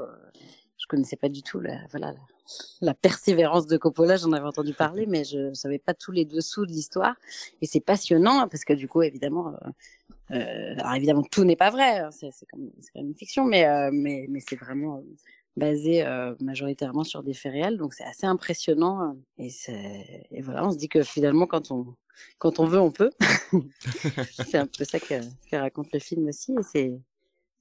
je 0.84 0.88
connaissais 0.88 1.16
pas 1.16 1.30
du 1.30 1.42
tout 1.42 1.62
la, 1.62 2.94
persévérance 2.94 3.68
de 3.68 3.78
Coppola. 3.78 4.18
J'en 4.18 4.34
avais 4.34 4.46
entendu 4.46 4.74
parler, 4.74 5.06
mais 5.06 5.24
je 5.24 5.54
savais 5.54 5.80
pas 5.80 5.94
tous 5.94 6.12
les 6.12 6.26
dessous 6.26 6.66
de 6.66 6.72
l'histoire. 6.72 7.16
Et 7.62 7.66
c'est 7.66 7.80
passionnant, 7.80 8.42
hein, 8.42 8.48
parce 8.50 8.66
que 8.66 8.74
du 8.74 8.90
coup, 8.90 9.02
évidemment, 9.02 9.56
euh, 10.32 10.76
alors 10.78 10.94
évidemment, 10.94 11.24
tout 11.24 11.46
n'est 11.46 11.56
pas 11.56 11.70
vrai, 11.70 12.00
hein, 12.00 12.10
c'est 12.12 12.32
comme, 12.52 12.70
comme 12.94 13.08
une 13.08 13.16
fiction, 13.16 13.46
mais, 13.46 13.66
euh, 13.66 13.92
c'est 14.46 14.58
vraiment 14.58 14.98
euh, 14.98 15.02
basé 15.56 16.06
euh, 16.06 16.36
majoritairement 16.42 17.06
sur 17.06 17.24
des 17.24 17.34
faits 17.34 17.54
réels, 17.54 17.78
donc 17.78 17.94
c'est 17.94 18.04
assez 18.04 18.26
impressionnant. 18.26 19.16
Et, 19.38 19.52
voilà, 20.42 20.66
on 20.66 20.72
se 20.72 20.78
dit 20.78 20.90
que 20.90 21.02
finalement, 21.02 21.48
quand 21.48 21.72
on, 21.72 21.96
veut, 22.66 22.80
on 22.80 22.92
peut. 22.92 23.12
c'est 24.32 24.58
un 24.58 24.68
peu 24.68 24.84
ça 24.84 25.00
que, 25.00 25.16
raconte 25.56 25.94
le 25.94 26.00
film 26.00 26.28
aussi, 26.28 26.54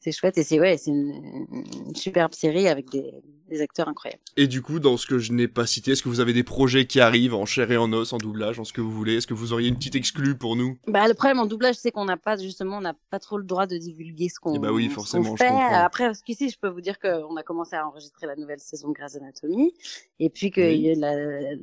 c'est 0.02 0.12
chouette 0.12 0.36
et 0.38 0.42
c'est 0.42 0.58
ouais 0.60 0.76
c'est 0.76 0.90
une, 0.90 1.46
une, 1.86 1.94
superbe 1.94 2.34
série 2.34 2.68
avec 2.68 2.90
des 2.90 3.12
des 3.48 3.60
acteurs 3.60 3.86
incroyables. 3.86 4.22
Et 4.38 4.46
du 4.46 4.62
coup, 4.62 4.80
dans 4.80 4.96
ce 4.96 5.06
que 5.06 5.18
je 5.18 5.30
n'ai 5.32 5.46
pas 5.46 5.66
cité, 5.66 5.90
est-ce 5.90 6.02
que 6.02 6.08
vous 6.08 6.20
avez 6.20 6.32
des 6.32 6.42
projets 6.42 6.86
qui 6.86 7.00
arrivent 7.00 7.34
en 7.34 7.44
chair 7.44 7.70
et 7.70 7.76
en 7.76 7.92
os, 7.92 8.14
en 8.14 8.16
doublage, 8.16 8.58
en 8.58 8.64
ce 8.64 8.72
que 8.72 8.80
vous 8.80 8.90
voulez? 8.90 9.16
Est-ce 9.16 9.26
que 9.26 9.34
vous 9.34 9.52
auriez 9.52 9.68
une 9.68 9.76
petite 9.76 9.94
exclue 9.94 10.36
pour 10.38 10.56
nous? 10.56 10.78
Bah 10.86 11.06
le 11.06 11.12
problème 11.12 11.38
en 11.38 11.44
doublage, 11.44 11.74
c'est 11.74 11.90
qu'on 11.90 12.06
n'a 12.06 12.16
pas 12.16 12.38
justement, 12.38 12.78
on 12.78 12.80
n'a 12.80 12.94
pas 13.10 13.18
trop 13.18 13.36
le 13.36 13.44
droit 13.44 13.66
de 13.66 13.76
divulguer 13.76 14.30
ce 14.30 14.40
qu'on. 14.40 14.54
Eh 14.54 14.58
bah 14.58 14.72
oui, 14.72 14.88
forcément, 14.88 15.36
je 15.36 15.44
fait. 15.44 15.50
comprends. 15.50 15.74
Après, 15.84 16.06
parce 16.06 16.22
qu'ici, 16.22 16.48
je 16.48 16.58
peux 16.58 16.68
vous 16.68 16.80
dire 16.80 16.98
qu'on 16.98 17.36
a 17.36 17.42
commencé 17.42 17.76
à 17.76 17.86
enregistrer 17.86 18.26
la 18.26 18.36
nouvelle 18.36 18.60
saison 18.60 18.88
de 18.88 18.94
Grey's 18.94 19.16
Anatomy, 19.16 19.74
et 20.18 20.30
puis 20.30 20.50
que 20.50 20.62
Oui. 20.62 20.94
la- 20.96 21.56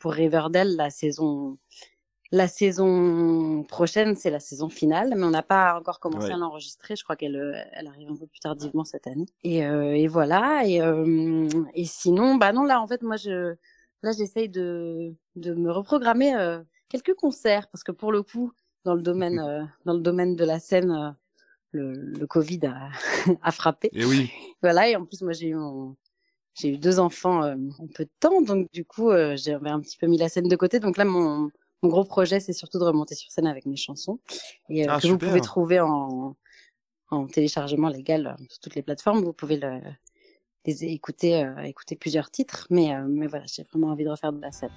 pour 0.00 0.12
Riverdale, 0.12 0.76
la 0.76 0.90
saison, 0.90 1.58
la 2.34 2.48
saison 2.48 3.62
prochaine, 3.64 4.16
c'est 4.16 4.30
la 4.30 4.40
saison 4.40 4.68
finale, 4.68 5.14
mais 5.16 5.22
on 5.24 5.30
n'a 5.30 5.42
pas 5.44 5.78
encore 5.78 6.00
commencé 6.00 6.26
Ouais. 6.28 6.32
à 6.32 6.36
l'enregistrer. 6.36 6.96
Je 6.96 7.04
crois 7.04 7.14
qu'elle, 7.14 7.36
euh, 7.36 7.54
elle 7.72 7.86
arrive 7.86 8.10
un 8.10 8.16
peu 8.16 8.26
plus 8.26 8.40
tardivement 8.40 8.84
cette 8.84 9.06
année. 9.06 9.26
Et, 9.44 9.64
euh, 9.64 9.94
et 9.96 10.08
voilà. 10.08 10.66
Et, 10.66 10.80
euh, 10.82 11.48
et 11.74 11.84
sinon, 11.84 12.34
bah 12.34 12.52
non, 12.52 12.64
là, 12.64 12.80
en 12.80 12.88
fait, 12.88 13.02
moi, 13.02 13.16
je, 13.16 13.54
là, 14.02 14.12
j'essaye 14.12 14.48
de, 14.48 15.14
de 15.36 15.54
me 15.54 15.70
reprogrammer 15.70 16.34
euh, 16.34 16.60
quelques 16.88 17.14
concerts 17.14 17.68
parce 17.70 17.84
que 17.84 17.92
pour 17.92 18.10
le 18.10 18.22
coup, 18.24 18.50
dans 18.84 18.94
le 18.94 19.02
domaine, 19.02 19.38
euh, 19.38 19.62
dans 19.84 19.94
le 19.94 20.00
domaine 20.00 20.34
de 20.34 20.44
la 20.44 20.58
scène, 20.58 21.16
le, 21.70 21.92
le 21.92 22.26
Covid 22.26 22.60
a, 22.66 22.88
a 23.42 23.52
frappé. 23.52 23.90
Et 23.92 24.04
oui, 24.04 24.30
Voilà. 24.60 24.88
Et 24.88 24.96
en 24.96 25.04
plus, 25.04 25.22
moi, 25.22 25.32
j'ai 25.34 25.48
eu 25.48 25.54
mon, 25.54 25.94
j'ai 26.54 26.70
eu 26.70 26.78
deux 26.78 26.98
enfants 26.98 27.44
euh, 27.44 27.54
en 27.78 27.86
peu 27.86 28.04
de 28.04 28.10
temps, 28.18 28.42
donc 28.42 28.66
du 28.72 28.84
coup, 28.84 29.10
euh, 29.10 29.36
j'avais 29.36 29.70
un 29.70 29.80
petit 29.80 29.96
peu 29.98 30.06
mis 30.08 30.18
la 30.18 30.28
scène 30.28 30.48
de 30.48 30.56
côté. 30.56 30.80
Donc 30.80 30.96
là, 30.96 31.04
mon, 31.04 31.50
mon 31.84 31.90
gros 31.90 32.04
projet, 32.04 32.40
c'est 32.40 32.54
surtout 32.54 32.78
de 32.78 32.84
remonter 32.84 33.14
sur 33.14 33.30
scène 33.30 33.46
avec 33.46 33.66
mes 33.66 33.76
chansons 33.76 34.18
et 34.70 34.88
euh, 34.88 34.92
Ah, 34.92 35.00
que 35.00 35.06
vous 35.06 35.18
pouvez 35.18 35.42
trouver 35.42 35.80
en, 35.80 36.34
en 37.10 37.26
téléchargement 37.26 37.88
légal 37.88 38.26
euh, 38.26 38.44
sur 38.48 38.58
toutes 38.60 38.74
les 38.74 38.82
plateformes. 38.82 39.22
Vous 39.22 39.34
pouvez 39.34 39.58
le, 39.58 39.80
les 40.64 40.84
écouter, 40.84 41.44
euh, 41.44 41.62
écouter 41.62 41.94
plusieurs 41.94 42.30
titres, 42.30 42.66
mais 42.70 42.98
mais 43.06 43.26
voilà, 43.26 43.44
j'ai 43.46 43.64
vraiment 43.64 43.88
envie 43.88 44.04
de 44.04 44.10
refaire 44.10 44.32
de 44.32 44.40
la 44.40 44.50
scène. 44.50 44.70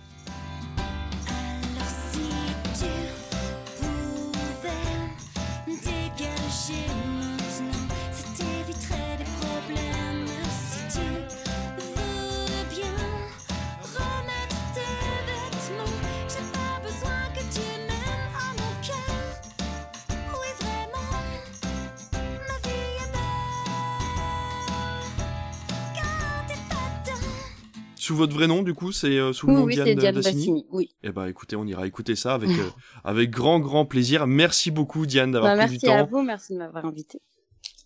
Sous 28.07 28.15
votre 28.15 28.33
vrai 28.33 28.47
nom, 28.47 28.63
du 28.63 28.73
coup, 28.73 28.93
c'est 28.93 29.17
euh, 29.19 29.33
sous 29.33 29.47
le 29.47 29.53
Oui, 29.53 29.59
nom 29.59 29.65
oui, 29.65 29.73
Diane, 29.73 29.95
Diane 29.95 30.15
Bassini. 30.15 30.65
Oui. 30.71 30.89
Eh 31.03 31.11
ben, 31.11 31.25
écoutez, 31.25 31.57
on 31.57 31.65
ira 31.65 31.85
écouter 31.85 32.15
ça 32.15 32.35
avec 32.35 32.49
euh, 32.57 32.69
avec 33.03 33.29
grand 33.31 33.59
grand 33.59 33.85
plaisir. 33.85 34.27
Merci 34.27 34.71
beaucoup, 34.71 35.05
Diane, 35.05 35.31
d'avoir 35.31 35.57
Bah, 35.57 35.63
pris 35.65 35.73
merci 35.73 35.87
à 35.89 36.03
vous, 36.03 36.21
merci 36.21 36.53
de 36.53 36.59
m'avoir 36.59 36.85
invité. 36.85 37.19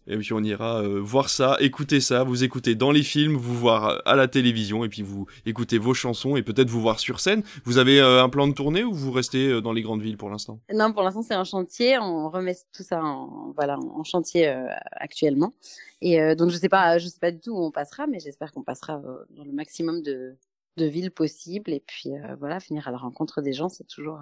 Et 0.08 0.17
puis 0.17 0.34
on 0.34 0.43
ira 0.43 0.81
euh, 0.81 1.00
voir 1.00 1.29
ça, 1.29 1.58
écouter 1.60 2.01
ça, 2.01 2.24
vous 2.24 2.43
écouter 2.43 2.74
dans 2.75 2.91
les 2.91 3.03
films, 3.03 3.36
vous 3.36 3.53
voir 3.53 4.01
à 4.05 4.15
la 4.15 4.27
télévision, 4.27 4.84
et 4.84 4.89
puis 4.89 5.03
vous 5.03 5.27
écouter 5.46 5.77
vos 5.77 5.93
chansons 5.93 6.36
et 6.36 6.41
peut-être 6.41 6.70
vous 6.70 6.81
voir 6.81 7.00
sur 7.00 7.20
scène. 7.20 7.43
Vous 7.65 7.77
avez 7.77 8.01
euh, 8.01 8.24
un 8.24 8.29
plan 8.29 8.48
de 8.48 8.53
tournée 8.53 8.84
ou 8.84 8.93
vous 8.93 9.12
restez 9.12 9.48
euh, 9.48 9.62
dans 9.62 9.74
les 9.74 9.84
grandes 9.84 10.01
villes 10.01 10.17
pour 10.17 10.29
l'instant? 10.29 10.60
Non, 10.74 10.91
pour 10.91 11.03
l'instant, 11.03 11.22
c'est 11.22 11.36
un 11.36 11.43
chantier. 11.43 12.00
On 12.00 12.29
remet 12.29 12.55
tout 12.75 12.84
ça 12.84 13.03
en, 13.03 13.51
voilà, 13.55 13.77
en 13.77 14.03
chantier 14.03 14.50
euh, 14.50 14.65
actuellement. 14.91 15.53
Et 16.01 16.20
euh, 16.20 16.34
donc, 16.34 16.50
je 16.50 16.58
sais 16.58 16.70
pas, 16.70 16.98
je 16.98 17.08
sais 17.08 17.20
pas 17.20 17.31
du 17.31 17.39
tout 17.39 17.51
où 17.51 17.63
on 17.63 17.72
passera, 17.72 18.08
mais 18.08 18.20
j'espère 18.20 18.51
qu'on 18.51 18.63
passera 18.63 18.96
euh, 19.05 19.24
dans 19.29 19.43
le 19.43 19.51
maximum 19.51 20.01
de, 20.01 20.36
de 20.77 20.86
villes 20.86 21.12
possibles. 21.12 21.72
Et 21.72 21.84
puis, 21.86 22.10
voilà, 22.39 22.60
finir 22.60 22.88
à 22.88 22.91
la 22.91 22.98
rencontre 22.98 23.41
des 23.41 23.53
gens, 23.53 23.70
c'est 23.70 23.88
toujours, 23.88 24.20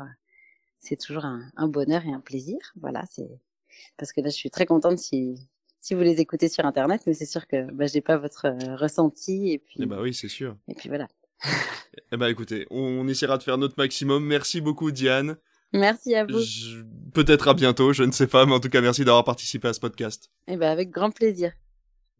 c'est 0.79 0.97
toujours 0.97 1.23
un, 1.23 1.41
un 1.55 1.69
bonheur 1.69 2.05
et 2.05 2.11
un 2.11 2.19
plaisir. 2.19 2.57
Voilà, 2.81 3.03
c'est 3.09 3.29
parce 3.97 4.11
que 4.11 4.19
là, 4.19 4.29
je 4.29 4.35
suis 4.35 4.51
très 4.51 4.65
contente 4.65 4.97
si, 4.97 5.47
si 5.81 5.93
vous 5.93 6.01
les 6.01 6.19
écoutez 6.19 6.49
sur 6.49 6.65
Internet, 6.65 7.01
mais 7.07 7.13
c'est 7.13 7.25
sûr 7.25 7.47
que 7.47 7.71
bah, 7.71 7.85
j'ai 7.87 8.01
pas 8.01 8.17
votre 8.17 8.45
euh, 8.47 8.75
ressenti. 8.75 9.51
Et 9.51 9.57
puis, 9.59 9.77
Eh 9.79 9.85
ben 9.85 9.99
oui, 10.01 10.13
c'est 10.13 10.27
sûr. 10.27 10.55
et 10.67 10.73
puis 10.75 10.89
voilà. 10.89 11.07
Eh 12.11 12.17
ben 12.17 12.27
écoutez, 12.27 12.67
on, 12.69 13.07
essaiera 13.07 13.37
de 13.37 13.43
faire 13.43 13.57
notre 13.57 13.75
maximum. 13.77 14.25
Merci 14.25 14.61
beaucoup, 14.61 14.91
Diane. 14.91 15.37
Merci 15.73 16.15
à 16.15 16.25
vous. 16.25 16.39
Je- 16.39 16.83
Peut-être 17.13 17.47
à 17.47 17.53
bientôt, 17.53 17.93
je 17.93 18.03
ne 18.03 18.11
sais 18.11 18.27
pas, 18.27 18.45
mais 18.45 18.53
en 18.53 18.59
tout 18.59 18.69
cas, 18.69 18.81
merci 18.81 19.03
d'avoir 19.05 19.23
participé 19.23 19.67
à 19.67 19.73
ce 19.73 19.79
podcast. 19.79 20.29
Et 20.47 20.57
ben, 20.57 20.69
avec 20.69 20.89
grand 20.89 21.11
plaisir. 21.11 21.51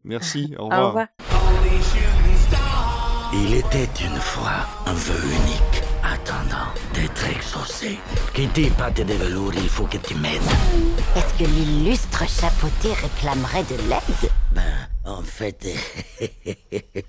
Merci, 0.04 0.54
au 0.58 0.64
revoir. 0.64 0.82
Au 0.84 0.88
revoir. 0.88 1.08
Il 3.32 3.54
était 3.54 3.88
une 4.04 4.16
fois 4.18 4.66
un 4.86 4.92
vœu 4.94 5.22
unique, 5.22 5.82
attendant 6.20 6.72
d'être 6.94 7.24
exaucé. 7.28 7.98
Kitty, 8.34 8.70
pâte 8.70 9.00
de 9.00 9.14
velours, 9.14 9.54
il 9.54 9.68
faut 9.68 9.84
que 9.86 9.96
tu 9.98 10.14
m'aides. 10.14 10.40
Est-ce 11.16 11.34
que 11.38 11.48
l'illustre 11.48 12.24
chapeauté 12.28 12.92
réclamerait 12.94 13.64
de 13.64 13.76
l'aide? 13.88 14.30
Ben, 14.54 14.88
en 15.04 15.22
fait, 15.22 15.66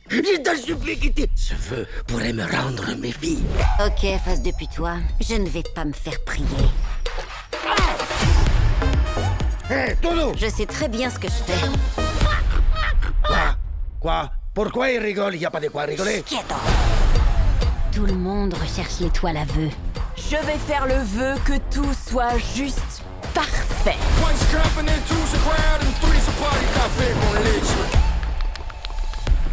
je 0.09 0.41
te 0.41 0.57
supplie, 0.57 0.97
Kitty. 0.97 1.27
Ce 1.35 1.53
vœu 1.55 1.87
pourrait 2.07 2.33
me 2.33 2.43
rendre 2.43 2.95
mes 2.97 3.11
filles. 3.11 3.43
Ok, 3.85 4.05
face 4.23 4.41
depuis 4.41 4.67
toi, 4.67 4.97
je 5.19 5.35
ne 5.35 5.49
vais 5.49 5.63
pas 5.75 5.85
me 5.85 5.93
faire 5.93 6.19
prier. 6.25 6.45
Hé, 9.69 9.95
Toulou 10.01 10.33
Je 10.37 10.47
sais 10.47 10.65
très 10.65 10.89
bien 10.89 11.09
ce 11.09 11.17
que 11.19 11.27
je 11.27 11.51
fais. 11.51 11.67
Quoi? 13.25 13.55
Quoi? 13.99 14.31
Pourquoi 14.53 14.91
il 14.91 14.99
rigole? 14.99 15.35
Il 15.35 15.39
n'y 15.39 15.45
a 15.45 15.51
pas 15.51 15.61
de 15.61 15.69
quoi 15.69 15.83
rigoler. 15.83 16.23
Quieto 16.23 16.55
Tout 17.91 18.05
le 18.05 18.13
monde 18.13 18.53
recherche 18.53 18.99
l'étoile 19.01 19.37
à 19.37 19.43
vœux. 19.43 19.69
Je 20.15 20.37
vais 20.45 20.57
faire 20.57 20.85
le 20.87 20.95
vœu 20.95 21.35
que 21.45 21.57
tout 21.73 21.93
soit 22.07 22.37
juste 22.55 23.03
parfait. 23.33 23.97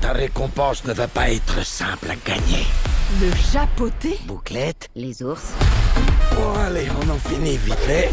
Ta 0.00 0.12
récompense 0.12 0.84
ne 0.84 0.92
va 0.92 1.08
pas 1.08 1.30
être 1.30 1.66
simple 1.66 2.10
à 2.10 2.14
gagner. 2.28 2.64
Le 3.20 3.30
japoté 3.52 4.18
Bouclette 4.26 4.88
Les 4.94 5.22
ours 5.22 5.52
Bon, 6.36 6.54
allez, 6.60 6.86
on 7.02 7.10
en 7.10 7.18
finit 7.18 7.56
vite 7.56 7.74
fait. 7.74 8.10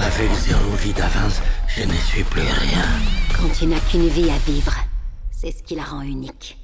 Avec 0.00 0.30
zéro 0.34 0.70
vie 0.80 0.92
d'avance, 0.92 1.40
je 1.76 1.82
ne 1.82 1.92
suis 1.92 2.22
plus 2.24 2.42
rien. 2.42 2.84
Quand 3.36 3.48
tu 3.48 3.66
n'as 3.66 3.80
qu'une 3.80 4.08
vie 4.08 4.30
à 4.30 4.38
vivre, 4.50 4.74
c'est 5.32 5.50
ce 5.50 5.62
qui 5.62 5.74
la 5.74 5.82
rend 5.82 6.02
unique. 6.02 6.56